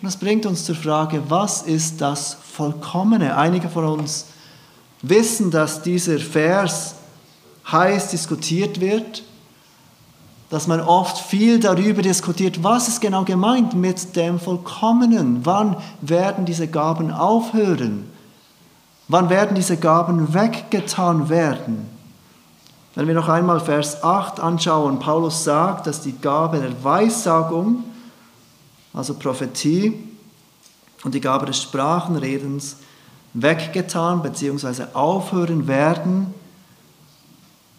Und 0.00 0.06
das 0.06 0.16
bringt 0.16 0.46
uns 0.46 0.64
zur 0.64 0.76
Frage, 0.76 1.22
was 1.28 1.62
ist 1.62 2.00
das 2.00 2.36
Vollkommene? 2.52 3.36
Einige 3.36 3.68
von 3.68 3.84
uns 3.84 4.26
wissen, 5.02 5.50
dass 5.50 5.82
dieser 5.82 6.18
Vers 6.18 6.94
heiß 7.70 8.10
diskutiert 8.10 8.80
wird, 8.80 9.22
dass 10.50 10.66
man 10.66 10.80
oft 10.80 11.18
viel 11.18 11.60
darüber 11.60 12.00
diskutiert, 12.00 12.62
was 12.62 12.88
ist 12.88 13.00
genau 13.00 13.24
gemeint 13.24 13.74
mit 13.74 14.16
dem 14.16 14.40
Vollkommenen, 14.40 15.44
wann 15.44 15.76
werden 16.00 16.46
diese 16.46 16.68
Gaben 16.68 17.10
aufhören, 17.10 18.10
wann 19.08 19.30
werden 19.30 19.54
diese 19.54 19.78
Gaben 19.78 20.34
weggetan 20.34 21.28
werden. 21.28 21.88
Wenn 22.94 23.06
wir 23.06 23.14
noch 23.14 23.28
einmal 23.28 23.60
Vers 23.60 24.02
8 24.04 24.40
anschauen, 24.40 24.98
Paulus 24.98 25.44
sagt, 25.44 25.86
dass 25.86 26.02
die 26.02 26.18
Gabe 26.18 26.58
der 26.58 26.84
Weissagung, 26.84 27.84
also 28.92 29.14
Prophetie, 29.14 30.04
und 31.04 31.14
die 31.14 31.20
Gabe 31.20 31.46
des 31.46 31.62
Sprachenredens 31.62 32.76
weggetan 33.34 34.20
bzw. 34.22 34.86
aufhören 34.94 35.68
werden, 35.68 36.34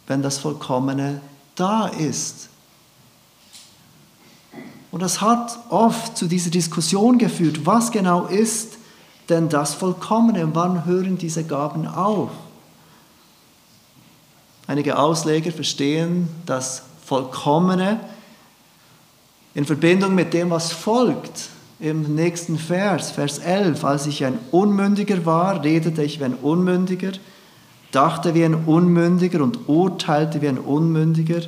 wenn 0.08 0.22
das 0.22 0.38
Vollkommene 0.38 1.22
da 1.56 1.88
ist. 1.88 2.48
Und 4.92 5.02
das 5.02 5.22
hat 5.22 5.60
oft 5.70 6.18
zu 6.18 6.28
dieser 6.28 6.50
Diskussion 6.50 7.18
geführt, 7.18 7.66
was 7.66 7.92
genau 7.92 8.26
ist 8.26 8.79
denn 9.30 9.50
das 9.50 9.74
Vollkommene, 9.74 10.50
wann 10.54 10.86
hören 10.86 11.18
diese 11.18 11.44
Gaben 11.44 11.88
auf? 11.88 12.30
Einige 14.68 15.00
Ausleger 15.00 15.52
verstehen 15.52 16.30
das 16.46 16.84
Vollkommene 17.04 18.00
in 19.56 19.66
Verbindung 19.66 20.14
mit 20.14 20.34
dem, 20.34 20.52
was 20.52 20.72
folgt 20.72 21.50
im 21.80 22.14
nächsten 22.14 22.58
Vers, 22.58 23.12
Vers 23.12 23.40
11. 23.40 23.84
Als 23.84 24.06
ich 24.06 24.24
ein 24.26 24.38
Unmündiger 24.52 25.26
war, 25.26 25.64
redete 25.64 26.04
ich 26.04 26.20
wie 26.20 26.26
ein 26.26 26.36
Unmündiger, 26.36 27.14
dachte 27.92 28.36
wie 28.36 28.44
ein 28.46 28.54
Unmündiger 28.54 29.42
und 29.42 29.68
urteilte 29.68 30.42
wie 30.42 30.50
ein 30.50 30.60
Unmündiger. 30.60 31.42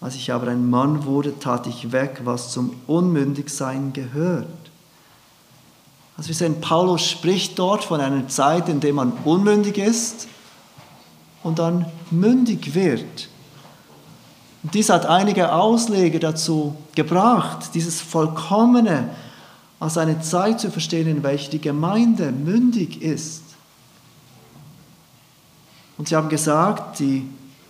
Als 0.00 0.14
ich 0.14 0.32
aber 0.32 0.48
ein 0.48 0.68
Mann 0.68 1.04
wurde, 1.04 1.38
tat 1.38 1.66
ich 1.66 1.92
weg, 1.92 2.22
was 2.24 2.50
zum 2.50 2.72
Unmündigsein 2.86 3.92
gehört. 3.92 4.46
Also 6.18 6.28
wir 6.28 6.34
sehen, 6.34 6.60
Paulus 6.60 7.08
spricht 7.08 7.56
dort 7.60 7.84
von 7.84 8.00
einer 8.00 8.26
Zeit, 8.26 8.68
in 8.68 8.80
der 8.80 8.92
man 8.92 9.12
unmündig 9.24 9.78
ist 9.78 10.26
und 11.44 11.60
dann 11.60 11.86
mündig 12.10 12.74
wird. 12.74 13.28
Und 14.64 14.74
dies 14.74 14.90
hat 14.90 15.06
einige 15.06 15.52
Ausleger 15.52 16.18
dazu 16.18 16.74
gebracht, 16.96 17.70
dieses 17.72 18.00
Vollkommene 18.00 19.10
als 19.78 19.96
eine 19.96 20.20
Zeit 20.20 20.58
zu 20.58 20.72
verstehen, 20.72 21.06
in 21.06 21.22
welcher 21.22 21.52
die 21.52 21.60
Gemeinde 21.60 22.32
mündig 22.32 23.00
ist. 23.00 23.44
Und 25.98 26.08
sie 26.08 26.16
haben 26.16 26.28
gesagt, 26.28 26.98
die 26.98 27.28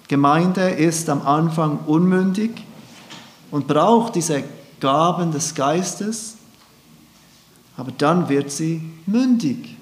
Gemeinde 0.08 0.70
ist 0.70 1.10
am 1.10 1.20
Anfang 1.26 1.80
unmündig 1.86 2.52
und 3.50 3.66
braucht 3.66 4.14
diese 4.14 4.42
Gaben 4.80 5.32
des 5.32 5.54
Geistes, 5.54 6.37
aber 7.78 7.92
dann 7.92 8.28
wird 8.28 8.50
sie 8.50 8.82
mündig 9.06 9.78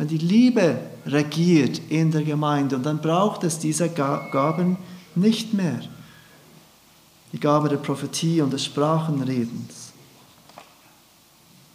wenn 0.00 0.08
die 0.08 0.16
Liebe 0.16 0.78
regiert 1.04 1.78
in 1.90 2.10
der 2.10 2.22
Gemeinde 2.22 2.74
und 2.76 2.86
dann 2.86 3.02
braucht 3.02 3.44
es 3.44 3.58
diese 3.58 3.90
Gaben 3.90 4.78
nicht 5.14 5.52
mehr. 5.52 5.78
Die 7.34 7.38
Gabe 7.38 7.68
der 7.68 7.76
Prophetie 7.76 8.40
und 8.40 8.50
des 8.50 8.64
Sprachenredens. 8.64 9.92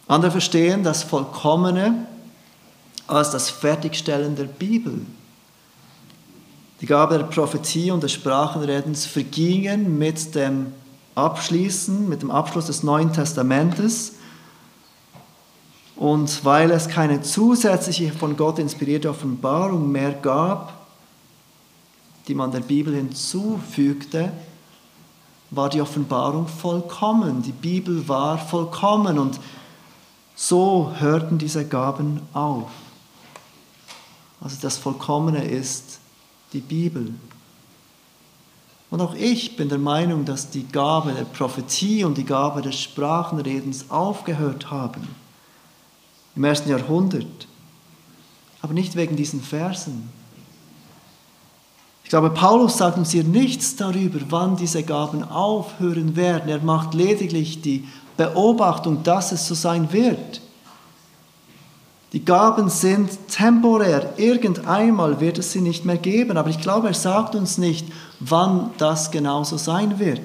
Andere 0.08 0.32
verstehen 0.32 0.82
das 0.82 1.04
Vollkommene 1.04 2.08
als 3.06 3.30
das 3.30 3.48
Fertigstellen 3.48 4.34
der 4.34 4.46
Bibel. 4.46 5.02
Die 6.80 6.86
Gabe 6.86 7.18
der 7.18 7.26
Prophetie 7.26 7.92
und 7.92 8.02
des 8.02 8.10
Sprachenredens 8.10 9.06
vergingen 9.06 9.98
mit 9.98 10.34
dem 10.34 10.72
Abschließen, 11.14 12.08
mit 12.08 12.22
dem 12.22 12.32
Abschluss 12.32 12.66
des 12.66 12.82
Neuen 12.82 13.12
Testamentes 13.12 14.14
und 15.96 16.44
weil 16.44 16.70
es 16.70 16.88
keine 16.88 17.22
zusätzliche 17.22 18.12
von 18.12 18.36
Gott 18.36 18.58
inspirierte 18.58 19.08
Offenbarung 19.08 19.90
mehr 19.90 20.12
gab, 20.12 20.74
die 22.28 22.34
man 22.34 22.50
der 22.50 22.60
Bibel 22.60 22.94
hinzufügte, 22.94 24.30
war 25.50 25.70
die 25.70 25.80
Offenbarung 25.80 26.48
vollkommen. 26.48 27.42
Die 27.42 27.52
Bibel 27.52 28.06
war 28.08 28.36
vollkommen 28.36 29.18
und 29.18 29.40
so 30.34 30.92
hörten 30.98 31.38
diese 31.38 31.66
Gaben 31.66 32.20
auf. 32.34 32.68
Also 34.40 34.58
das 34.60 34.76
Vollkommene 34.76 35.44
ist 35.44 35.98
die 36.52 36.60
Bibel. 36.60 37.14
Und 38.90 39.00
auch 39.00 39.14
ich 39.14 39.56
bin 39.56 39.70
der 39.70 39.78
Meinung, 39.78 40.26
dass 40.26 40.50
die 40.50 40.68
Gabe 40.68 41.12
der 41.12 41.24
Prophetie 41.24 42.04
und 42.04 42.18
die 42.18 42.24
Gabe 42.24 42.60
des 42.60 42.78
Sprachenredens 42.78 43.90
aufgehört 43.90 44.70
haben 44.70 45.25
im 46.36 46.44
ersten 46.44 46.70
Jahrhundert. 46.70 47.48
Aber 48.62 48.74
nicht 48.74 48.94
wegen 48.94 49.16
diesen 49.16 49.40
Versen. 49.40 50.10
Ich 52.04 52.10
glaube, 52.10 52.30
Paulus 52.30 52.76
sagt 52.76 52.98
uns 52.98 53.10
hier 53.10 53.24
nichts 53.24 53.74
darüber, 53.74 54.20
wann 54.28 54.56
diese 54.56 54.84
Gaben 54.84 55.24
aufhören 55.24 56.14
werden. 56.14 56.48
Er 56.48 56.60
macht 56.60 56.94
lediglich 56.94 57.62
die 57.62 57.88
Beobachtung, 58.16 59.02
dass 59.02 59.32
es 59.32 59.46
so 59.48 59.54
sein 59.54 59.92
wird. 59.92 60.40
Die 62.12 62.24
Gaben 62.24 62.70
sind 62.70 63.10
temporär. 63.28 64.14
Irgendeinmal 64.16 65.20
wird 65.20 65.38
es 65.38 65.52
sie 65.52 65.60
nicht 65.60 65.84
mehr 65.84 65.98
geben. 65.98 66.36
Aber 66.36 66.48
ich 66.48 66.60
glaube, 66.60 66.88
er 66.88 66.94
sagt 66.94 67.34
uns 67.34 67.58
nicht, 67.58 67.88
wann 68.20 68.70
das 68.78 69.10
genauso 69.10 69.56
sein 69.56 69.98
wird. 69.98 70.20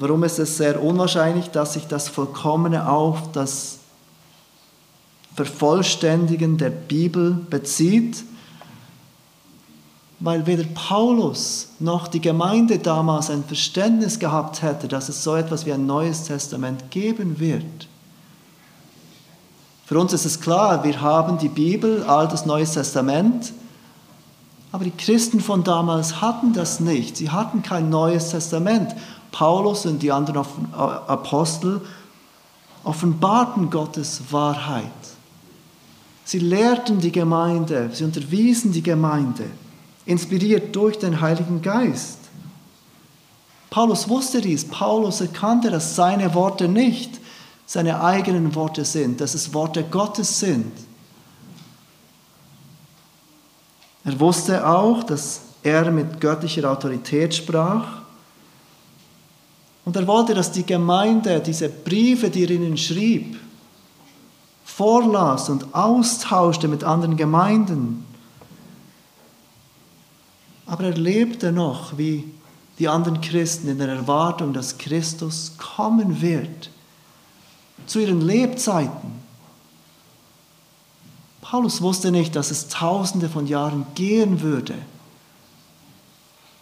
Warum 0.00 0.24
ist 0.24 0.38
es 0.38 0.56
sehr 0.56 0.82
unwahrscheinlich, 0.82 1.50
dass 1.50 1.74
sich 1.74 1.86
das 1.86 2.08
Vollkommene 2.08 2.90
auf 2.90 3.32
das 3.32 3.80
Vervollständigen 5.36 6.56
der 6.56 6.70
Bibel 6.70 7.32
bezieht? 7.32 8.24
Weil 10.18 10.46
weder 10.46 10.64
Paulus 10.64 11.68
noch 11.80 12.08
die 12.08 12.22
Gemeinde 12.22 12.78
damals 12.78 13.28
ein 13.28 13.44
Verständnis 13.44 14.18
gehabt 14.18 14.62
hätte, 14.62 14.88
dass 14.88 15.10
es 15.10 15.22
so 15.22 15.36
etwas 15.36 15.66
wie 15.66 15.72
ein 15.74 15.84
neues 15.84 16.24
Testament 16.24 16.90
geben 16.90 17.38
wird. 17.38 17.86
Für 19.84 19.98
uns 19.98 20.14
ist 20.14 20.24
es 20.24 20.40
klar, 20.40 20.82
wir 20.82 21.02
haben 21.02 21.36
die 21.36 21.50
Bibel, 21.50 22.04
altes 22.04 22.46
Neues 22.46 22.72
Testament, 22.72 23.52
aber 24.72 24.84
die 24.84 24.92
Christen 24.92 25.40
von 25.40 25.62
damals 25.62 26.22
hatten 26.22 26.54
das 26.54 26.80
nicht. 26.80 27.18
Sie 27.18 27.28
hatten 27.28 27.62
kein 27.62 27.90
neues 27.90 28.30
Testament. 28.30 28.94
Paulus 29.32 29.86
und 29.86 30.02
die 30.02 30.12
anderen 30.12 30.44
Apostel 30.72 31.80
offenbarten 32.84 33.70
Gottes 33.70 34.20
Wahrheit. 34.30 34.84
Sie 36.24 36.38
lehrten 36.38 37.00
die 37.00 37.12
Gemeinde, 37.12 37.90
sie 37.92 38.04
unterwiesen 38.04 38.72
die 38.72 38.82
Gemeinde, 38.82 39.44
inspiriert 40.06 40.74
durch 40.74 40.98
den 40.98 41.20
Heiligen 41.20 41.60
Geist. 41.62 42.18
Paulus 43.68 44.08
wusste 44.08 44.40
dies. 44.40 44.64
Paulus 44.64 45.20
erkannte, 45.20 45.70
dass 45.70 45.94
seine 45.94 46.34
Worte 46.34 46.68
nicht 46.68 47.20
seine 47.66 48.02
eigenen 48.02 48.52
Worte 48.56 48.84
sind, 48.84 49.20
dass 49.20 49.34
es 49.34 49.54
Worte 49.54 49.84
Gottes 49.84 50.40
sind. 50.40 50.72
Er 54.04 54.18
wusste 54.18 54.66
auch, 54.66 55.04
dass 55.04 55.42
er 55.62 55.88
mit 55.92 56.20
göttlicher 56.20 56.68
Autorität 56.68 57.32
sprach 57.32 57.99
und 59.90 59.96
er 59.96 60.06
wollte, 60.06 60.34
dass 60.34 60.52
die 60.52 60.64
Gemeinde 60.64 61.40
diese 61.40 61.68
Briefe, 61.68 62.30
die 62.30 62.44
er 62.44 62.50
ihnen 62.50 62.76
schrieb, 62.76 63.36
vorlas 64.64 65.48
und 65.48 65.74
austauschte 65.74 66.68
mit 66.68 66.84
anderen 66.84 67.16
Gemeinden. 67.16 68.06
Aber 70.64 70.84
er 70.84 70.96
lebte 70.96 71.50
noch 71.50 71.98
wie 71.98 72.22
die 72.78 72.86
anderen 72.86 73.20
Christen 73.20 73.66
in 73.66 73.78
der 73.78 73.88
Erwartung, 73.88 74.52
dass 74.52 74.78
Christus 74.78 75.54
kommen 75.58 76.22
wird 76.22 76.70
zu 77.86 77.98
ihren 77.98 78.20
Lebzeiten. 78.20 79.10
Paulus 81.40 81.82
wusste 81.82 82.12
nicht, 82.12 82.36
dass 82.36 82.52
es 82.52 82.68
tausende 82.68 83.28
von 83.28 83.48
Jahren 83.48 83.86
gehen 83.96 84.40
würde 84.40 84.74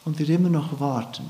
und 0.07 0.19
wir 0.19 0.31
immer 0.31 0.49
noch 0.49 0.81
warten. 0.81 1.25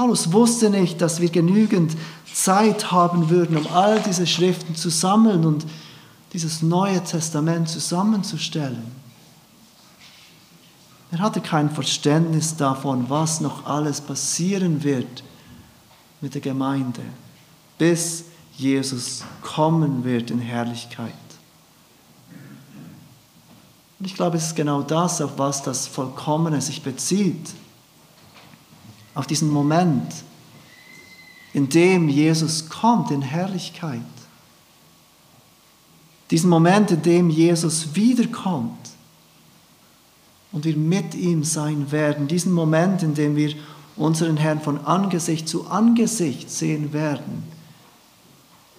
Paulus 0.00 0.32
wusste 0.32 0.70
nicht, 0.70 1.02
dass 1.02 1.20
wir 1.20 1.28
genügend 1.28 1.94
Zeit 2.32 2.90
haben 2.90 3.28
würden, 3.28 3.58
um 3.58 3.66
all 3.66 4.00
diese 4.00 4.26
Schriften 4.26 4.74
zu 4.74 4.88
sammeln 4.88 5.44
und 5.44 5.66
dieses 6.32 6.62
Neue 6.62 7.04
Testament 7.04 7.68
zusammenzustellen. 7.68 8.82
Er 11.10 11.18
hatte 11.18 11.42
kein 11.42 11.68
Verständnis 11.68 12.56
davon, 12.56 13.10
was 13.10 13.42
noch 13.42 13.66
alles 13.66 14.00
passieren 14.00 14.84
wird 14.84 15.22
mit 16.22 16.32
der 16.32 16.40
Gemeinde, 16.40 17.02
bis 17.76 18.24
Jesus 18.56 19.22
kommen 19.42 20.02
wird 20.02 20.30
in 20.30 20.38
Herrlichkeit. 20.38 21.12
Und 23.98 24.06
ich 24.06 24.14
glaube, 24.14 24.38
es 24.38 24.46
ist 24.46 24.56
genau 24.56 24.80
das, 24.80 25.20
auf 25.20 25.32
was 25.36 25.62
das 25.62 25.86
Vollkommene 25.86 26.62
sich 26.62 26.82
bezieht. 26.82 27.50
Auf 29.20 29.26
diesen 29.26 29.50
Moment, 29.50 30.14
in 31.52 31.68
dem 31.68 32.08
Jesus 32.08 32.70
kommt 32.70 33.10
in 33.10 33.20
Herrlichkeit. 33.20 34.00
Diesen 36.30 36.48
Moment, 36.48 36.90
in 36.90 37.02
dem 37.02 37.28
Jesus 37.28 37.94
wiederkommt 37.94 38.88
und 40.52 40.64
wir 40.64 40.74
mit 40.74 41.14
ihm 41.14 41.44
sein 41.44 41.92
werden. 41.92 42.28
Diesen 42.28 42.50
Moment, 42.50 43.02
in 43.02 43.12
dem 43.12 43.36
wir 43.36 43.52
unseren 43.94 44.38
Herrn 44.38 44.62
von 44.62 44.86
Angesicht 44.86 45.46
zu 45.46 45.66
Angesicht 45.66 46.50
sehen 46.50 46.94
werden. 46.94 47.42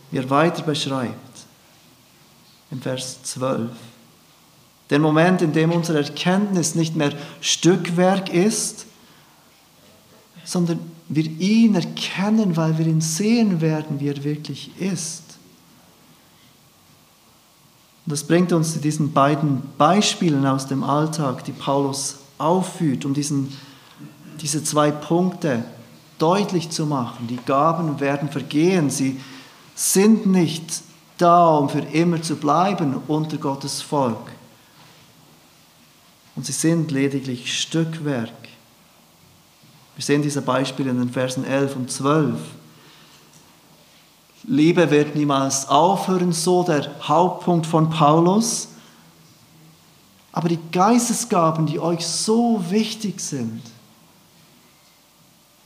Wie 0.09 0.17
er 0.17 0.31
weiter 0.31 0.63
beschreibt 0.63 1.45
im 2.71 2.81
Vers 2.81 3.21
12. 3.21 3.69
Der 4.89 4.97
Moment, 4.97 5.43
in 5.43 5.53
dem 5.53 5.71
unsere 5.71 5.99
Erkenntnis 5.99 6.73
nicht 6.73 6.95
mehr 6.95 7.13
Stückwerk 7.41 8.33
ist, 8.33 8.87
sondern 10.51 10.79
wir 11.07 11.23
ihn 11.23 11.75
erkennen, 11.75 12.57
weil 12.57 12.77
wir 12.77 12.85
ihn 12.85 12.99
sehen 12.99 13.61
werden, 13.61 14.01
wie 14.01 14.09
er 14.09 14.21
wirklich 14.25 14.69
ist. 14.81 15.23
Und 18.05 18.11
das 18.11 18.25
bringt 18.25 18.51
uns 18.51 18.73
zu 18.73 18.79
diesen 18.79 19.13
beiden 19.13 19.61
Beispielen 19.77 20.45
aus 20.45 20.67
dem 20.67 20.83
Alltag, 20.83 21.45
die 21.45 21.53
Paulus 21.53 22.17
aufführt, 22.37 23.05
um 23.05 23.13
diesen, 23.13 23.55
diese 24.41 24.61
zwei 24.61 24.91
Punkte 24.91 25.63
deutlich 26.17 26.69
zu 26.69 26.85
machen. 26.85 27.27
Die 27.27 27.39
Gaben 27.45 28.01
werden 28.01 28.27
vergehen, 28.27 28.89
sie 28.89 29.21
sind 29.73 30.25
nicht 30.25 30.83
da, 31.17 31.55
um 31.55 31.69
für 31.69 31.79
immer 31.79 32.21
zu 32.21 32.35
bleiben 32.35 32.97
unter 33.07 33.37
Gottes 33.37 33.81
Volk. 33.81 34.33
Und 36.35 36.45
sie 36.45 36.51
sind 36.51 36.91
lediglich 36.91 37.57
Stückwerk. 37.57 38.40
Wir 40.01 40.05
sehen 40.05 40.23
diese 40.23 40.41
Beispiele 40.41 40.89
in 40.89 40.97
den 40.97 41.11
Versen 41.11 41.45
11 41.45 41.75
und 41.75 41.91
12. 41.91 42.33
Liebe 44.45 44.89
wird 44.89 45.15
niemals 45.15 45.69
aufhören, 45.69 46.33
so 46.33 46.63
der 46.63 46.89
Hauptpunkt 47.07 47.67
von 47.67 47.91
Paulus. 47.91 48.69
Aber 50.31 50.49
die 50.49 50.57
Geistesgaben, 50.71 51.67
die 51.67 51.79
euch 51.79 52.03
so 52.03 52.63
wichtig 52.69 53.21
sind, 53.21 53.61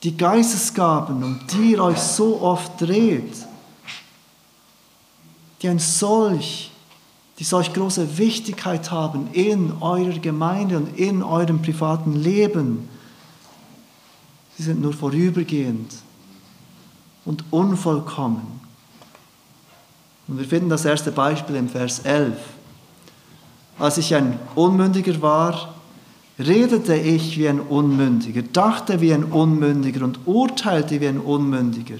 die 0.03 0.17
Geistesgaben, 0.17 1.23
um 1.23 1.39
die 1.53 1.71
ihr 1.71 1.81
euch 1.81 1.99
so 1.99 2.41
oft 2.41 2.81
dreht, 2.81 3.37
die 5.61 5.69
ein 5.69 5.79
solch, 5.79 6.71
die 7.39 7.45
solch 7.45 7.71
große 7.71 8.17
Wichtigkeit 8.17 8.91
haben 8.91 9.29
in 9.31 9.71
eurer 9.79 10.19
Gemeinde 10.19 10.75
und 10.75 10.99
in 10.99 11.23
eurem 11.23 11.61
privaten 11.61 12.17
Leben, 12.17 12.89
sie 14.57 14.63
sind 14.63 14.81
nur 14.81 14.93
vorübergehend 14.93 15.93
und 17.25 17.43
unvollkommen. 17.51 18.59
Und 20.27 20.39
wir 20.39 20.45
finden 20.45 20.69
das 20.69 20.85
erste 20.85 21.11
Beispiel 21.11 21.55
im 21.55 21.69
Vers 21.69 21.99
11. 21.99 22.37
Als 23.77 23.97
ich 23.97 24.15
ein 24.15 24.39
Unmündiger 24.55 25.21
war, 25.21 25.75
redete 26.39 26.95
ich 26.95 27.37
wie 27.37 27.47
ein 27.47 27.59
Unmündiger, 27.59 28.41
dachte 28.41 29.01
wie 29.01 29.13
ein 29.13 29.25
Unmündiger 29.25 30.03
und 30.03 30.19
urteilte 30.25 30.99
wie 31.01 31.07
ein 31.07 31.19
Unmündiger. 31.19 31.97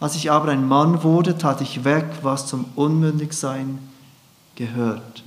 Als 0.00 0.16
ich 0.16 0.30
aber 0.30 0.48
ein 0.48 0.66
Mann 0.66 1.02
wurde, 1.02 1.36
tat 1.36 1.60
ich 1.60 1.84
weg, 1.84 2.06
was 2.22 2.46
zum 2.46 2.64
Unmündigsein 2.74 3.78
gehört. 4.54 5.22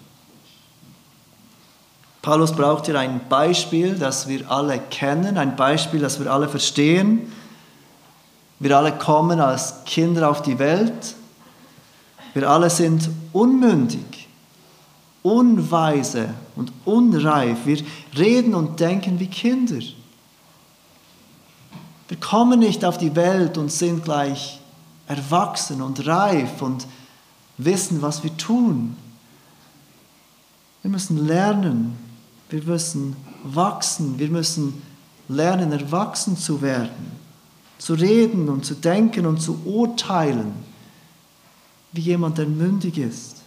Paulus 2.24 2.52
braucht 2.54 2.88
hier 2.88 2.98
ein 2.98 3.22
Beispiel, 3.30 3.94
das 3.96 4.28
wir 4.28 4.50
alle 4.50 4.80
kennen, 4.80 5.38
ein 5.38 5.56
Beispiel, 5.56 6.00
das 6.00 6.20
wir 6.20 6.32
alle 6.32 6.50
verstehen. 6.50 7.32
Wir 8.60 8.76
alle 8.76 8.94
kommen 8.94 9.40
als 9.40 9.84
Kinder 9.86 10.28
auf 10.30 10.42
die 10.42 10.58
Welt 10.58 11.16
wir 12.34 12.50
alle 12.50 12.70
sind 12.70 13.10
unmündig, 13.32 14.28
unweise 15.22 16.34
und 16.56 16.74
unreif. 16.84 17.66
Wir 17.66 17.84
reden 18.18 18.56
und 18.56 18.80
denken 18.80 19.20
wie 19.20 19.28
Kinder. 19.28 19.80
Wir 22.08 22.20
kommen 22.20 22.60
nicht 22.60 22.84
auf 22.84 22.98
die 22.98 23.16
Welt 23.16 23.58
und 23.58 23.72
sind 23.72 24.04
gleich 24.04 24.60
erwachsen 25.08 25.82
und 25.82 26.06
reif 26.08 26.62
und 26.62 26.88
wissen, 27.58 28.02
was 28.02 28.24
wir 28.24 28.36
tun. 28.36 28.98
Wir 30.82 30.92
müssen 30.92 31.28
lernen, 31.28 31.98
wir 32.54 32.62
müssen 32.62 33.16
wachsen, 33.44 34.20
wir 34.20 34.30
müssen 34.30 34.80
lernen, 35.28 35.72
erwachsen 35.72 36.38
zu 36.38 36.62
werden, 36.62 37.12
zu 37.80 37.96
reden 37.96 38.48
und 38.48 38.64
zu 38.64 38.76
denken 38.76 39.26
und 39.26 39.42
zu 39.42 39.60
urteilen 39.66 40.54
wie 41.94 42.02
jemand, 42.02 42.38
der 42.38 42.46
mündig 42.46 43.00
ist. 43.00 43.38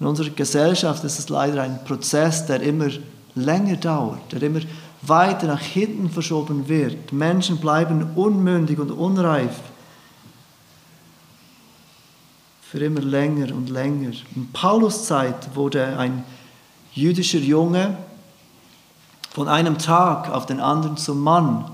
In 0.00 0.06
unserer 0.06 0.30
Gesellschaft 0.30 1.04
ist 1.04 1.18
es 1.18 1.28
leider 1.28 1.62
ein 1.62 1.84
Prozess, 1.84 2.46
der 2.46 2.62
immer 2.62 2.88
länger 3.34 3.76
dauert, 3.76 4.32
der 4.32 4.42
immer 4.44 4.60
weiter 5.02 5.46
nach 5.46 5.60
hinten 5.60 6.08
verschoben 6.08 6.68
wird. 6.68 7.12
Menschen 7.12 7.58
bleiben 7.58 8.12
unmündig 8.14 8.78
und 8.78 8.92
unreif 8.92 9.60
für 12.62 12.78
immer 12.78 13.02
länger 13.02 13.54
und 13.54 13.68
länger. 13.68 14.12
In 14.34 14.50
Paulus 14.54 15.04
Zeit 15.04 15.54
wurde 15.54 15.98
ein 15.98 16.24
jüdischer 16.98 17.38
Junge 17.38 17.96
von 19.30 19.46
einem 19.46 19.78
Tag 19.78 20.30
auf 20.30 20.46
den 20.46 20.58
anderen 20.58 20.96
zum 20.96 21.20
Mann 21.20 21.64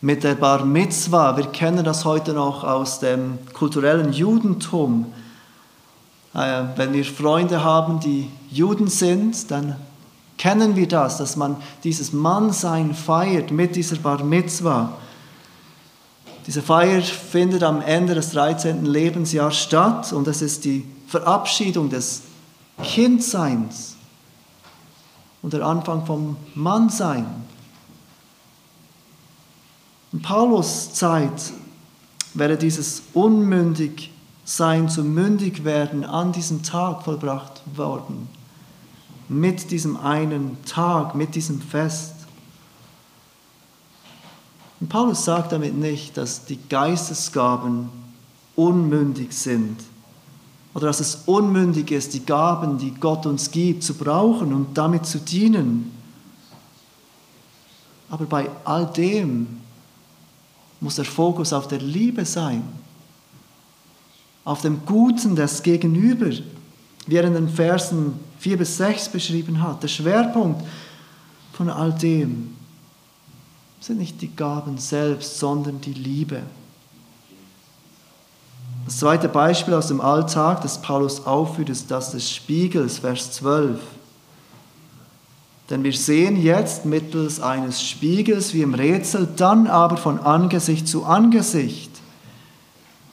mit 0.00 0.24
der 0.24 0.36
Bar 0.36 0.64
Mitzwa. 0.64 1.36
Wir 1.36 1.46
kennen 1.46 1.84
das 1.84 2.06
heute 2.06 2.32
noch 2.32 2.64
aus 2.64 2.98
dem 2.98 3.38
kulturellen 3.52 4.14
Judentum. 4.14 5.12
Äh, 6.32 6.62
wenn 6.76 6.94
wir 6.94 7.04
Freunde 7.04 7.62
haben, 7.62 8.00
die 8.00 8.30
Juden 8.50 8.88
sind, 8.88 9.50
dann 9.50 9.76
kennen 10.38 10.76
wir 10.76 10.88
das, 10.88 11.18
dass 11.18 11.36
man 11.36 11.56
dieses 11.84 12.14
Mannsein 12.14 12.94
feiert 12.94 13.50
mit 13.50 13.76
dieser 13.76 13.96
Bar 13.96 14.24
Mitzwa. 14.24 14.92
Diese 16.46 16.62
Feier 16.62 17.02
findet 17.02 17.62
am 17.62 17.82
Ende 17.82 18.14
des 18.14 18.30
13. 18.30 18.86
Lebensjahres 18.86 19.58
statt 19.58 20.12
und 20.14 20.26
es 20.26 20.40
ist 20.40 20.64
die 20.64 20.86
Verabschiedung 21.06 21.90
des 21.90 22.22
Kindseins 22.82 23.95
und 25.46 25.52
der 25.52 25.64
Anfang 25.64 26.04
vom 26.04 26.36
Mannsein. 26.56 27.24
In 30.12 30.20
Paulus 30.20 30.92
Zeit 30.92 31.52
wäre 32.34 32.56
dieses 32.56 33.04
Unmündigsein 33.14 34.88
zu 34.88 35.04
mündig 35.04 35.62
werden 35.62 36.02
an 36.02 36.32
diesem 36.32 36.64
Tag 36.64 37.04
vollbracht 37.04 37.62
worden. 37.76 38.28
Mit 39.28 39.70
diesem 39.70 39.96
einen 39.96 40.58
Tag, 40.64 41.14
mit 41.14 41.36
diesem 41.36 41.60
Fest. 41.60 42.14
Und 44.80 44.88
Paulus 44.88 45.24
sagt 45.24 45.52
damit 45.52 45.76
nicht, 45.76 46.16
dass 46.16 46.44
die 46.44 46.58
Geistesgaben 46.68 47.88
unmündig 48.56 49.32
sind 49.32 49.78
oder 50.76 50.88
dass 50.88 51.00
es 51.00 51.22
unmündig 51.24 51.90
ist, 51.90 52.12
die 52.12 52.26
Gaben, 52.26 52.76
die 52.76 52.90
Gott 52.90 53.24
uns 53.24 53.50
gibt, 53.50 53.82
zu 53.82 53.94
brauchen 53.94 54.52
und 54.52 54.76
damit 54.76 55.06
zu 55.06 55.18
dienen. 55.18 55.90
Aber 58.10 58.26
bei 58.26 58.50
all 58.62 58.84
dem 58.84 59.46
muss 60.78 60.96
der 60.96 61.06
Fokus 61.06 61.54
auf 61.54 61.66
der 61.66 61.78
Liebe 61.78 62.26
sein, 62.26 62.62
auf 64.44 64.60
dem 64.60 64.84
Guten 64.84 65.34
des 65.34 65.62
Gegenüber, 65.62 66.28
wie 67.06 67.16
er 67.16 67.24
in 67.24 67.32
den 67.32 67.48
Versen 67.48 68.20
4 68.40 68.58
bis 68.58 68.76
6 68.76 69.08
beschrieben 69.08 69.62
hat. 69.62 69.82
Der 69.82 69.88
Schwerpunkt 69.88 70.62
von 71.54 71.70
all 71.70 71.94
dem 71.94 72.54
sind 73.80 73.98
nicht 73.98 74.20
die 74.20 74.36
Gaben 74.36 74.76
selbst, 74.76 75.38
sondern 75.38 75.80
die 75.80 75.94
Liebe. 75.94 76.42
Das 78.86 78.98
zweite 78.98 79.28
Beispiel 79.28 79.74
aus 79.74 79.88
dem 79.88 80.00
Alltag, 80.00 80.62
das 80.62 80.80
Paulus 80.80 81.26
aufführt, 81.26 81.70
ist 81.70 81.90
das 81.90 82.12
des 82.12 82.30
Spiegels, 82.30 83.00
Vers 83.00 83.32
12. 83.32 83.80
Denn 85.68 85.82
wir 85.82 85.92
sehen 85.92 86.40
jetzt 86.40 86.84
mittels 86.84 87.40
eines 87.40 87.82
Spiegels 87.82 88.54
wie 88.54 88.62
im 88.62 88.74
Rätsel, 88.74 89.28
dann 89.36 89.66
aber 89.66 89.96
von 89.96 90.20
Angesicht 90.20 90.86
zu 90.86 91.04
Angesicht. 91.04 91.90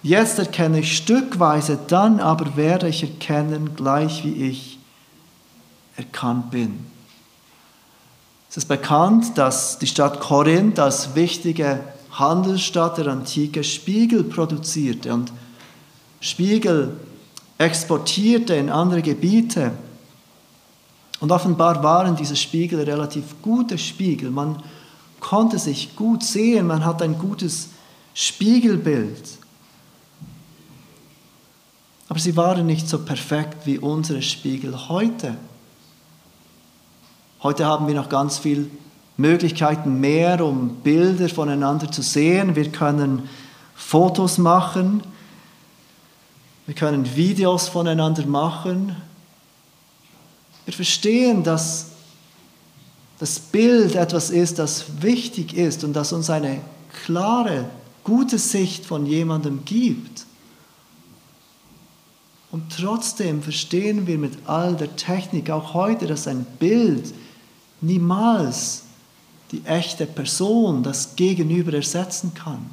Jetzt 0.04 0.38
erkenne 0.38 0.82
ich 0.82 0.96
stückweise, 0.96 1.80
dann 1.88 2.20
aber 2.20 2.56
werde 2.56 2.88
ich 2.88 3.02
erkennen, 3.02 3.72
gleich 3.76 4.24
wie 4.24 4.50
ich 4.50 4.78
erkannt 5.96 6.52
bin. 6.52 6.86
Es 8.48 8.58
ist 8.58 8.68
bekannt, 8.68 9.40
dass 9.40 9.80
die 9.80 9.88
Stadt 9.88 10.20
Korinth 10.20 10.78
als 10.78 11.16
wichtige 11.16 11.80
Handelsstadt 12.12 13.00
der 13.00 13.08
Antike 13.08 13.64
Spiegel 13.64 14.24
produzierte 14.24 15.12
und 15.12 15.34
Spiegel 16.24 16.96
exportierte 17.58 18.56
in 18.56 18.70
andere 18.70 19.02
Gebiete. 19.02 19.74
Und 21.20 21.34
offenbar 21.34 21.84
waren 21.84 22.16
diese 22.16 22.38
Spiegel 22.38 22.82
relativ 22.82 23.36
gute 23.42 23.78
Spiegel. 23.78 24.32
Man 24.32 24.64
konnte 25.20 25.60
sich 25.60 25.98
gut 25.98 26.24
sehen, 26.24 26.68
man 26.68 26.86
hat 26.86 27.02
ein 27.02 27.20
gutes 27.20 27.70
Spiegelbild. 28.14 29.38
Aber 32.08 32.20
sie 32.20 32.38
waren 32.38 32.66
nicht 32.68 32.88
so 32.88 33.00
perfekt 33.00 33.66
wie 33.66 33.78
unsere 33.78 34.22
Spiegel 34.22 34.88
heute. 34.88 35.36
Heute 37.42 37.66
haben 37.66 37.86
wir 37.88 37.96
noch 37.96 38.08
ganz 38.08 38.38
viele 38.38 38.68
Möglichkeiten 39.18 40.00
mehr, 40.00 40.44
um 40.46 40.76
Bilder 40.84 41.28
voneinander 41.28 41.92
zu 41.92 42.02
sehen. 42.02 42.56
Wir 42.56 42.72
können 42.72 43.28
Fotos 43.76 44.38
machen, 44.38 45.04
wir 46.66 46.76
können 46.76 47.16
Videos 47.16 47.68
voneinander 47.68 48.26
machen. 48.26 48.96
Wir 50.66 50.74
verstehen, 50.74 51.44
dass 51.44 51.88
das 53.20 53.40
Bild 53.40 53.96
etwas 53.96 54.30
ist, 54.30 54.60
das 54.60 55.02
wichtig 55.02 55.54
ist 55.54 55.84
und 55.84 55.94
das 55.94 56.14
uns 56.14 56.30
eine 56.30 56.62
klare, 57.06 57.70
gute 58.04 58.38
Sicht 58.38 58.86
von 58.86 59.06
jemandem 59.06 59.66
gibt. 59.66 60.26
Und 62.52 62.72
trotzdem 62.78 63.42
verstehen 63.42 64.08
wir 64.08 64.18
mit 64.18 64.34
all 64.46 64.76
der 64.76 64.96
Technik 64.96 65.50
auch 65.50 65.74
heute, 65.74 66.06
dass 66.06 66.28
ein 66.28 66.46
Bild 66.60 67.14
niemals 67.82 68.84
die 69.52 69.64
echte 69.66 70.06
Person, 70.06 70.84
das 70.84 71.16
Gegenüber 71.16 71.74
ersetzen 71.74 72.34
kann. 72.34 72.70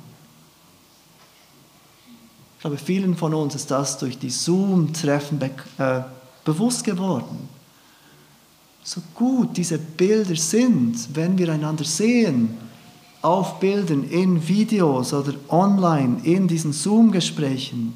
Ich 2.61 2.63
glaube, 2.63 2.77
vielen 2.77 3.17
von 3.17 3.33
uns 3.33 3.55
ist 3.55 3.71
das 3.71 3.97
durch 3.97 4.19
die 4.19 4.29
Zoom-Treffen 4.29 5.39
be 5.39 5.51
äh, 5.79 6.03
bewusst 6.45 6.85
geworden. 6.85 7.49
So 8.83 9.01
gut 9.15 9.57
diese 9.57 9.79
Bilder 9.79 10.37
sind, 10.37 11.09
wenn 11.15 11.39
wir 11.39 11.51
einander 11.51 11.85
sehen, 11.85 12.59
auf 13.23 13.61
Bildern, 13.61 14.05
in 14.05 14.47
Videos 14.47 15.15
oder 15.15 15.33
online, 15.49 16.21
in 16.23 16.49
diesen 16.49 16.75
Zoom-Gesprächen, 16.75 17.95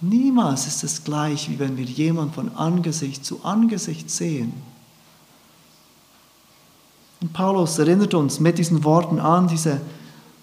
Niemals 0.00 0.66
ist 0.66 0.84
es 0.84 1.02
gleich, 1.02 1.48
wie 1.48 1.58
wenn 1.58 1.76
wir 1.76 1.84
jemanden 1.84 2.34
von 2.34 2.54
Angesicht 2.56 3.24
zu 3.24 3.42
Angesicht 3.42 4.10
sehen. 4.10 4.52
Und 7.22 7.32
Paulus 7.32 7.78
erinnert 7.78 8.12
uns 8.12 8.38
mit 8.38 8.58
diesen 8.58 8.84
Worten 8.84 9.18
an 9.18 9.48
diese 9.48 9.80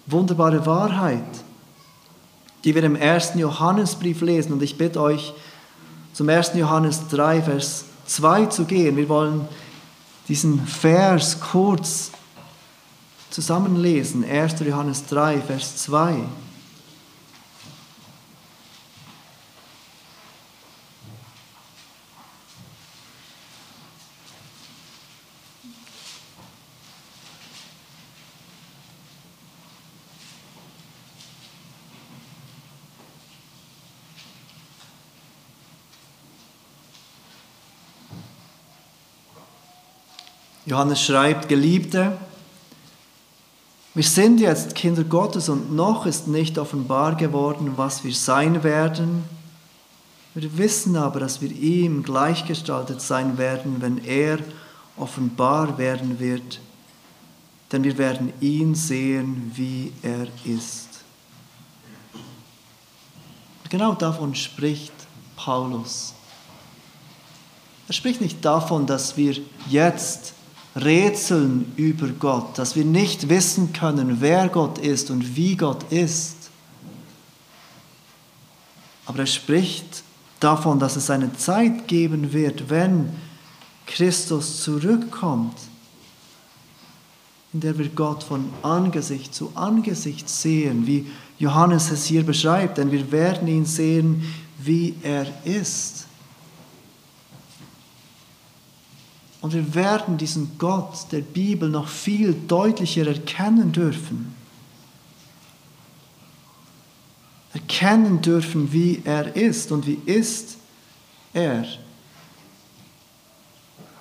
wunderbare 0.06 0.66
Wahrheit, 0.66 1.22
die 2.64 2.74
wir 2.74 2.84
im 2.84 2.96
ersten 2.96 3.38
Johannesbrief 3.38 4.20
lesen. 4.20 4.52
Und 4.52 4.62
ich 4.62 4.78
bitte 4.78 5.00
euch, 5.00 5.34
zum 6.12 6.28
1. 6.28 6.52
Johannes 6.54 7.08
3, 7.08 7.42
Vers 7.42 7.84
2 8.06 8.46
zu 8.46 8.64
gehen. 8.64 8.96
Wir 8.96 9.08
wollen 9.08 9.48
diesen 10.28 10.66
Vers 10.66 11.40
kurz 11.40 12.10
zusammenlesen. 13.30 14.24
1. 14.24 14.60
Johannes 14.60 15.06
3, 15.06 15.40
Vers 15.40 15.76
2. 15.78 16.16
Johannes 40.64 41.02
schreibt, 41.02 41.48
Geliebte, 41.48 42.16
wir 43.94 44.04
sind 44.04 44.40
jetzt 44.40 44.74
Kinder 44.76 45.02
Gottes 45.02 45.48
und 45.48 45.74
noch 45.74 46.06
ist 46.06 46.28
nicht 46.28 46.56
offenbar 46.56 47.16
geworden, 47.16 47.72
was 47.76 48.04
wir 48.04 48.14
sein 48.14 48.62
werden. 48.62 49.24
Wir 50.34 50.56
wissen 50.56 50.96
aber, 50.96 51.20
dass 51.20 51.42
wir 51.42 51.50
ihm 51.50 52.02
gleichgestaltet 52.02 53.02
sein 53.02 53.36
werden, 53.38 53.76
wenn 53.80 53.98
er 54.04 54.38
offenbar 54.96 55.78
werden 55.78 56.20
wird, 56.20 56.60
denn 57.72 57.82
wir 57.82 57.98
werden 57.98 58.32
ihn 58.40 58.74
sehen, 58.74 59.50
wie 59.54 59.92
er 60.02 60.28
ist. 60.44 60.88
Genau 63.68 63.94
davon 63.94 64.34
spricht 64.34 64.92
Paulus. 65.34 66.14
Er 67.88 67.94
spricht 67.94 68.20
nicht 68.20 68.44
davon, 68.44 68.86
dass 68.86 69.16
wir 69.16 69.36
jetzt 69.68 70.34
rätseln 70.74 71.72
über 71.76 72.08
Gott, 72.08 72.58
dass 72.58 72.76
wir 72.76 72.84
nicht 72.84 73.28
wissen 73.28 73.72
können, 73.72 74.18
wer 74.20 74.48
Gott 74.48 74.78
ist 74.78 75.10
und 75.10 75.36
wie 75.36 75.56
Gott 75.56 75.84
ist. 75.90 76.36
Aber 79.04 79.20
er 79.20 79.26
spricht 79.26 80.02
davon, 80.40 80.78
dass 80.78 80.96
es 80.96 81.10
eine 81.10 81.32
Zeit 81.34 81.88
geben 81.88 82.32
wird, 82.32 82.70
wenn 82.70 83.10
Christus 83.86 84.62
zurückkommt, 84.62 85.56
in 87.52 87.60
der 87.60 87.76
wir 87.78 87.88
Gott 87.90 88.22
von 88.22 88.48
Angesicht 88.62 89.34
zu 89.34 89.52
Angesicht 89.54 90.28
sehen, 90.28 90.86
wie 90.86 91.06
Johannes 91.38 91.90
es 91.90 92.06
hier 92.06 92.24
beschreibt, 92.24 92.78
denn 92.78 92.90
wir 92.90 93.12
werden 93.12 93.46
ihn 93.48 93.66
sehen, 93.66 94.24
wie 94.58 94.94
er 95.02 95.26
ist. 95.44 96.01
Und 99.42 99.52
wir 99.52 99.74
werden 99.74 100.16
diesen 100.18 100.56
Gott 100.56 101.10
der 101.10 101.20
Bibel 101.20 101.68
noch 101.68 101.88
viel 101.88 102.32
deutlicher 102.32 103.08
erkennen 103.08 103.72
dürfen. 103.72 104.34
Erkennen 107.52 108.22
dürfen, 108.22 108.72
wie 108.72 109.02
er 109.04 109.34
ist 109.34 109.72
und 109.72 109.86
wie 109.86 109.98
ist 110.06 110.56
er. 111.32 111.66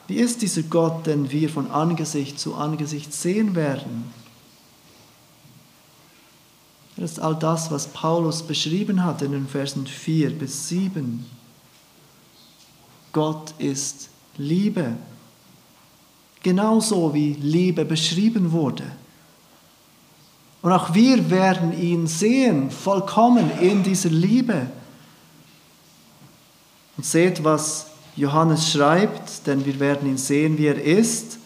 Wie 0.08 0.16
ist 0.16 0.44
dieser 0.44 0.62
Gott, 0.62 1.08
den 1.08 1.32
wir 1.32 1.50
von 1.50 1.72
Angesicht 1.72 2.40
zu 2.40 2.54
Angesicht 2.54 3.12
sehen 3.12 3.56
werden? 3.56 4.14
Das 6.98 7.14
ist 7.14 7.20
all 7.20 7.36
das, 7.36 7.72
was 7.72 7.88
Paulus 7.88 8.44
beschrieben 8.44 9.04
hat 9.04 9.24
in 9.24 9.32
den 9.32 9.48
Versen 9.48 9.88
4 9.88 10.38
bis 10.38 10.70
7. 10.70 11.26
Gott 13.12 13.56
ist 13.58 14.10
Liebe 14.38 14.98
genauso 16.44 17.14
wie 17.14 17.34
Liebe 17.34 17.86
beschrieben 17.86 18.52
wurde. 18.52 18.84
Und 20.62 20.72
auch 20.72 20.94
wir 20.94 21.30
werden 21.30 21.80
ihn 21.80 22.08
sehen, 22.08 22.70
vollkommen 22.70 23.50
in 23.60 23.84
dieser 23.84 24.10
Liebe. 24.10 24.68
Und 26.98 27.06
seht, 27.06 27.44
was 27.44 27.88
Johannes 28.16 28.72
schreibt, 28.72 29.48
denn 29.48 29.66
wir 29.66 29.80
werden 29.80 30.08
ihn 30.08 30.18
sehen, 30.18 30.58
wie 30.58 30.68
er 30.68 30.82
ist. 30.82 31.40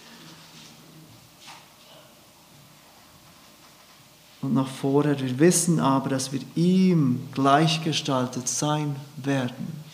Und 4.41 4.53
noch 4.53 4.67
vorher, 4.67 5.19
wir 5.19 5.39
wissen 5.39 5.79
aber, 5.79 6.09
dass 6.09 6.31
wir 6.31 6.41
ihm 6.55 7.21
gleichgestaltet 7.33 8.47
sein 8.47 8.95
werden. 9.15 9.84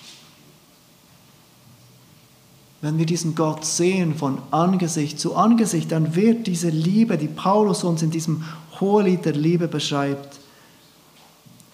Wenn 2.81 2.97
wir 2.97 3.05
diesen 3.05 3.35
Gott 3.35 3.63
sehen 3.63 4.15
von 4.15 4.39
Angesicht 4.49 5.19
zu 5.19 5.35
Angesicht, 5.35 5.91
dann 5.91 6.15
wird 6.15 6.47
diese 6.47 6.69
Liebe, 6.69 7.17
die 7.17 7.27
Paulus 7.27 7.83
uns 7.83 8.01
in 8.01 8.09
diesem 8.09 8.43
Hohelied 8.79 9.23
der 9.23 9.33
Liebe 9.33 9.67
beschreibt, 9.67 10.39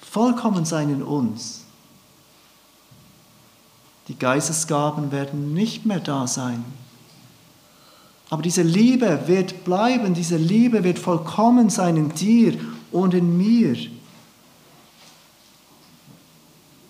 vollkommen 0.02 0.66
sein 0.66 0.90
in 0.90 1.02
uns. 1.02 1.64
Die 4.10 4.18
Geistesgaben 4.18 5.12
werden 5.12 5.54
nicht 5.54 5.86
mehr 5.86 6.00
da 6.00 6.28
sein. 6.28 6.64
Aber 8.30 8.42
diese 8.42 8.62
Liebe 8.62 9.22
wird 9.28 9.64
bleiben, 9.64 10.14
diese 10.14 10.36
Liebe 10.36 10.84
wird 10.84 11.00
vollkommen 11.00 11.70
sein 11.70 11.96
in 11.96 12.10
dir 12.10 12.58
und 12.92 13.14
in 13.14 13.38
mir. 13.38 13.78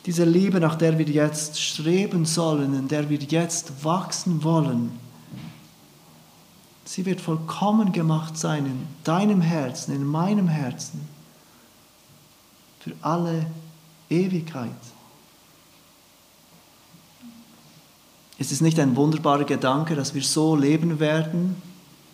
Diese 0.07 0.23
Liebe, 0.23 0.61
nach 0.61 0.75
der 0.75 0.97
wir 0.97 1.05
jetzt 1.05 1.61
streben 1.61 2.25
sollen, 2.25 2.73
in 2.73 2.87
der 2.87 3.09
wir 3.09 3.19
jetzt 3.19 3.83
wachsen 3.83 4.41
wollen, 4.41 4.97
sie 6.85 7.05
wird 7.05 7.19
vollkommen 7.19 7.91
gemacht 7.91 8.37
sein 8.37 8.65
in 8.65 8.87
deinem 9.03 9.41
Herzen, 9.41 9.93
in 9.93 10.05
meinem 10.05 10.47
Herzen, 10.47 11.01
für 12.79 12.93
alle 13.01 13.47
Ewigkeit. 14.09 14.71
Ist 18.37 18.53
es 18.53 18.61
nicht 18.61 18.79
ein 18.79 18.95
wunderbarer 18.95 19.43
Gedanke, 19.43 19.97
dass 19.97 20.13
wir 20.13 20.23
so 20.23 20.55
leben 20.55 21.01
werden 21.01 21.61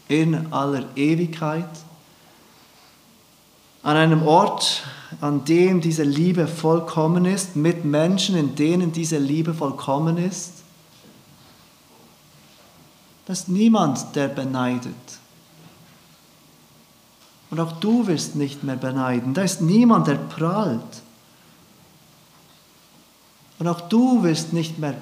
in 0.07 0.51
aller 0.51 0.85
Ewigkeit? 0.95 1.69
An 3.83 3.97
einem 3.97 4.25
Ort, 4.25 4.83
an 5.19 5.43
dem 5.43 5.81
diese 5.81 6.03
Liebe 6.03 6.47
vollkommen 6.47 7.25
ist, 7.25 7.57
mit 7.57 7.83
Menschen, 7.83 8.37
in 8.37 8.55
denen 8.55 8.93
diese 8.93 9.17
Liebe 9.17 9.53
vollkommen 9.53 10.17
ist? 10.17 10.63
Da 13.25 13.33
ist 13.33 13.49
niemand, 13.49 14.15
der 14.15 14.29
beneidet. 14.29 14.95
Und 17.49 17.59
auch 17.59 17.73
du 17.73 18.07
wirst 18.07 18.35
nicht 18.35 18.63
mehr 18.63 18.77
beneiden. 18.77 19.33
Da 19.33 19.43
ist 19.43 19.61
niemand, 19.61 20.07
der 20.07 20.15
prahlt. 20.15 20.81
Und 23.59 23.67
auch 23.67 23.81
du 23.81 24.23
wirst 24.23 24.53
nicht 24.53 24.79
mehr 24.79 24.95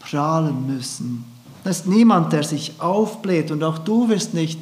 prahlen 0.00 0.66
müssen. 0.66 1.24
Da 1.62 1.70
ist 1.70 1.86
niemand, 1.86 2.32
der 2.32 2.42
sich 2.42 2.80
aufbläht. 2.80 3.50
Und 3.50 3.62
auch 3.62 3.78
du 3.78 4.08
wirst 4.08 4.34
nicht 4.34 4.58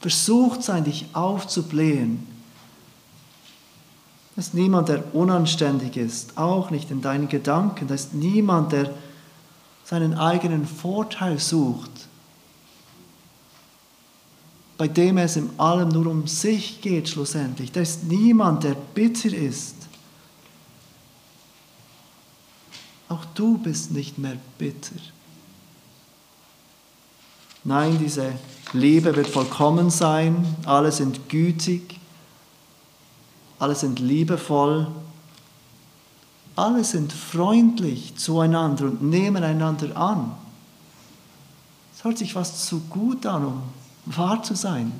versucht 0.00 0.62
sein, 0.62 0.84
dich 0.84 1.06
aufzublähen. 1.14 2.35
Da 4.36 4.40
ist 4.40 4.52
niemand, 4.52 4.90
der 4.90 5.14
unanständig 5.14 5.96
ist, 5.96 6.36
auch 6.36 6.70
nicht 6.70 6.90
in 6.90 7.00
deinen 7.00 7.28
Gedanken. 7.28 7.88
Da 7.88 7.94
ist 7.94 8.12
niemand, 8.12 8.72
der 8.72 8.92
seinen 9.82 10.12
eigenen 10.12 10.66
Vorteil 10.66 11.38
sucht, 11.38 11.90
bei 14.76 14.88
dem 14.88 15.16
es 15.16 15.36
in 15.36 15.48
allem 15.58 15.88
nur 15.88 16.06
um 16.08 16.26
sich 16.26 16.82
geht 16.82 17.08
schlussendlich. 17.08 17.72
Da 17.72 17.80
ist 17.80 18.04
niemand, 18.04 18.64
der 18.64 18.74
bitter 18.74 19.32
ist. 19.32 19.74
Auch 23.08 23.24
du 23.34 23.56
bist 23.56 23.90
nicht 23.92 24.18
mehr 24.18 24.36
bitter. 24.58 24.96
Nein, 27.64 27.98
diese 27.98 28.32
Liebe 28.74 29.16
wird 29.16 29.28
vollkommen 29.28 29.88
sein, 29.88 30.56
alle 30.66 30.92
sind 30.92 31.30
gütig, 31.30 31.95
alle 33.58 33.74
sind 33.74 33.98
liebevoll, 33.98 34.86
alle 36.56 36.84
sind 36.84 37.12
freundlich 37.12 38.16
zueinander 38.16 38.86
und 38.86 39.02
nehmen 39.02 39.44
einander 39.44 39.96
an. 39.96 40.32
Es 41.94 42.04
hört 42.04 42.18
sich 42.18 42.32
fast 42.32 42.66
zu 42.66 42.80
gut 42.88 43.26
an, 43.26 43.44
um 43.44 43.62
wahr 44.06 44.42
zu 44.42 44.54
sein. 44.54 44.92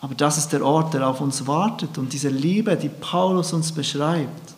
Aber 0.00 0.14
das 0.14 0.36
ist 0.36 0.48
der 0.48 0.64
Ort, 0.64 0.94
der 0.94 1.06
auf 1.06 1.20
uns 1.20 1.46
wartet 1.46 1.96
und 1.96 2.12
diese 2.12 2.28
Liebe, 2.28 2.76
die 2.76 2.88
Paulus 2.88 3.52
uns 3.52 3.72
beschreibt, 3.72 4.54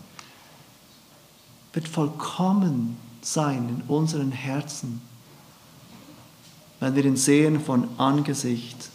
wird 1.72 1.86
vollkommen 1.86 2.96
sein 3.20 3.68
in 3.68 3.82
unseren 3.94 4.32
Herzen, 4.32 5.02
wenn 6.80 6.94
wir 6.94 7.04
ihn 7.04 7.16
sehen 7.16 7.60
von 7.60 7.88
Angesicht 7.98 8.90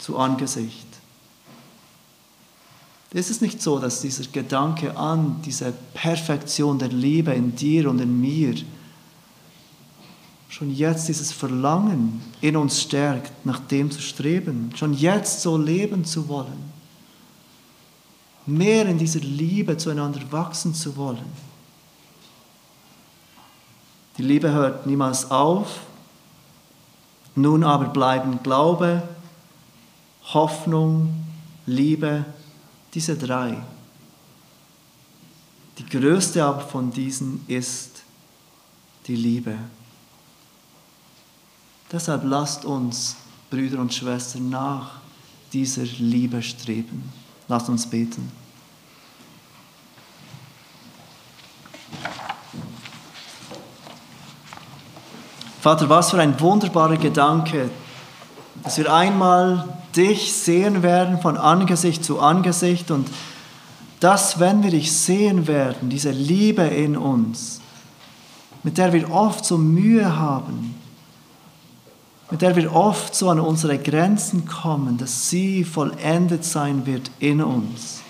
zu 0.00 0.18
Angesicht. 0.18 0.86
Es 3.12 3.28
ist 3.28 3.42
nicht 3.42 3.60
so, 3.60 3.78
dass 3.78 4.00
dieser 4.00 4.24
Gedanke 4.30 4.96
an 4.96 5.40
diese 5.44 5.72
Perfektion 5.94 6.78
der 6.78 6.88
Liebe 6.88 7.32
in 7.32 7.56
dir 7.56 7.90
und 7.90 8.00
in 8.00 8.20
mir 8.20 8.54
schon 10.48 10.74
jetzt 10.74 11.08
dieses 11.08 11.32
Verlangen 11.32 12.22
in 12.40 12.56
uns 12.56 12.80
stärkt, 12.80 13.32
nach 13.44 13.60
dem 13.60 13.90
zu 13.90 14.00
streben, 14.00 14.72
schon 14.76 14.94
jetzt 14.94 15.42
so 15.42 15.56
leben 15.56 16.04
zu 16.04 16.28
wollen, 16.28 16.70
mehr 18.46 18.86
in 18.86 18.98
dieser 18.98 19.20
Liebe 19.20 19.76
zueinander 19.76 20.20
wachsen 20.30 20.74
zu 20.74 20.96
wollen. 20.96 21.50
Die 24.18 24.22
Liebe 24.22 24.50
hört 24.52 24.86
niemals 24.86 25.30
auf, 25.30 25.80
nun 27.34 27.64
aber 27.64 27.86
bleiben 27.86 28.40
Glaube, 28.42 29.02
Hoffnung, 30.32 31.24
Liebe, 31.66 32.24
diese 32.94 33.16
drei. 33.16 33.56
Die 35.78 35.86
größte 35.86 36.44
aber 36.44 36.60
von 36.60 36.92
diesen 36.92 37.44
ist 37.48 38.02
die 39.06 39.16
Liebe. 39.16 39.56
Deshalb 41.90 42.22
lasst 42.24 42.64
uns, 42.64 43.16
Brüder 43.48 43.80
und 43.80 43.92
Schwestern, 43.92 44.50
nach 44.50 45.00
dieser 45.52 45.82
Liebe 45.82 46.42
streben. 46.42 47.12
Lasst 47.48 47.68
uns 47.68 47.88
beten. 47.88 48.30
Vater, 55.60 55.88
was 55.88 56.10
für 56.10 56.20
ein 56.20 56.38
wunderbarer 56.40 56.96
Gedanke, 56.96 57.70
dass 58.62 58.78
wir 58.78 58.92
einmal 58.92 59.79
dich 59.96 60.32
sehen 60.32 60.82
werden 60.82 61.20
von 61.20 61.36
Angesicht 61.36 62.04
zu 62.04 62.20
Angesicht 62.20 62.90
und 62.90 63.08
dass, 64.00 64.40
wenn 64.40 64.62
wir 64.62 64.70
dich 64.70 64.92
sehen 64.92 65.46
werden, 65.46 65.90
diese 65.90 66.10
Liebe 66.10 66.62
in 66.62 66.96
uns, 66.96 67.60
mit 68.62 68.78
der 68.78 68.92
wir 68.92 69.10
oft 69.10 69.44
so 69.44 69.58
Mühe 69.58 70.16
haben, 70.16 70.74
mit 72.30 72.42
der 72.42 72.56
wir 72.56 72.74
oft 72.74 73.14
so 73.14 73.28
an 73.28 73.40
unsere 73.40 73.78
Grenzen 73.78 74.46
kommen, 74.46 74.96
dass 74.96 75.28
sie 75.28 75.64
vollendet 75.64 76.44
sein 76.44 76.86
wird 76.86 77.10
in 77.18 77.42
uns. 77.42 78.00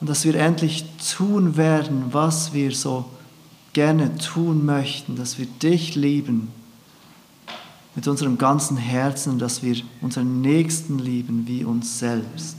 Und 0.00 0.08
dass 0.08 0.24
wir 0.24 0.34
endlich 0.34 0.86
tun 1.14 1.56
werden, 1.56 2.06
was 2.10 2.54
wir 2.54 2.74
so 2.74 3.04
gerne 3.74 4.16
tun 4.16 4.64
möchten, 4.64 5.14
dass 5.14 5.38
wir 5.38 5.46
dich 5.46 5.94
lieben 5.94 6.50
mit 7.94 8.06
unserem 8.06 8.38
ganzen 8.38 8.76
Herzen, 8.76 9.38
dass 9.38 9.62
wir 9.62 9.76
unseren 10.00 10.40
Nächsten 10.40 10.98
lieben 10.98 11.46
wie 11.46 11.64
uns 11.64 11.98
selbst. 11.98 12.56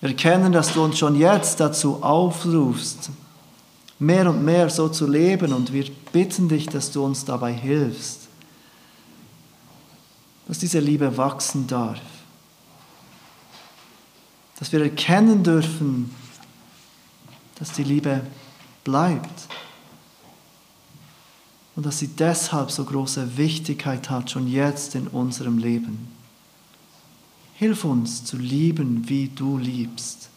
Wir 0.00 0.10
erkennen, 0.10 0.52
dass 0.52 0.74
du 0.74 0.84
uns 0.84 0.98
schon 0.98 1.16
jetzt 1.16 1.60
dazu 1.60 2.02
aufrufst, 2.02 3.10
mehr 3.98 4.28
und 4.28 4.44
mehr 4.44 4.68
so 4.68 4.88
zu 4.88 5.06
leben 5.06 5.52
und 5.54 5.72
wir 5.72 5.86
bitten 6.12 6.48
dich, 6.48 6.66
dass 6.66 6.90
du 6.90 7.02
uns 7.02 7.24
dabei 7.24 7.52
hilfst, 7.52 8.28
dass 10.46 10.58
diese 10.58 10.80
Liebe 10.80 11.16
wachsen 11.16 11.66
darf, 11.66 12.00
dass 14.58 14.70
wir 14.72 14.82
erkennen 14.82 15.42
dürfen, 15.42 16.14
dass 17.54 17.72
die 17.72 17.84
Liebe 17.84 18.20
bleibt 18.82 19.48
und 21.76 21.86
dass 21.86 21.98
sie 21.98 22.08
deshalb 22.08 22.70
so 22.70 22.84
große 22.84 23.36
Wichtigkeit 23.36 24.10
hat, 24.10 24.30
schon 24.30 24.48
jetzt 24.48 24.94
in 24.94 25.08
unserem 25.08 25.58
Leben. 25.58 26.08
Hilf 27.54 27.84
uns 27.84 28.24
zu 28.24 28.36
lieben, 28.36 29.08
wie 29.08 29.28
du 29.28 29.58
liebst. 29.58 30.28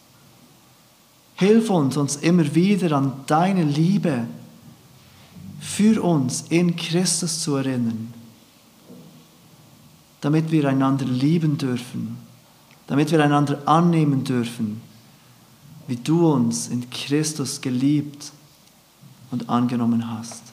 Hilf 1.35 1.69
uns, 1.69 1.97
uns 1.97 2.15
immer 2.15 2.55
wieder 2.55 2.95
an 2.97 3.13
deine 3.27 3.63
Liebe 3.63 4.25
für 5.59 6.01
uns 6.01 6.45
in 6.49 6.75
Christus 6.75 7.41
zu 7.41 7.55
erinnern, 7.55 8.13
damit 10.21 10.51
wir 10.51 10.67
einander 10.67 11.05
lieben 11.05 11.57
dürfen, 11.57 12.17
damit 12.87 13.11
wir 13.11 13.23
einander 13.23 13.67
annehmen 13.67 14.23
dürfen, 14.23 14.81
wie 15.87 15.97
du 15.97 16.31
uns 16.31 16.67
in 16.67 16.89
Christus 16.89 17.61
geliebt 17.61 18.31
und 19.29 19.49
angenommen 19.49 20.09
hast. 20.09 20.46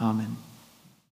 Amen. 0.00 0.49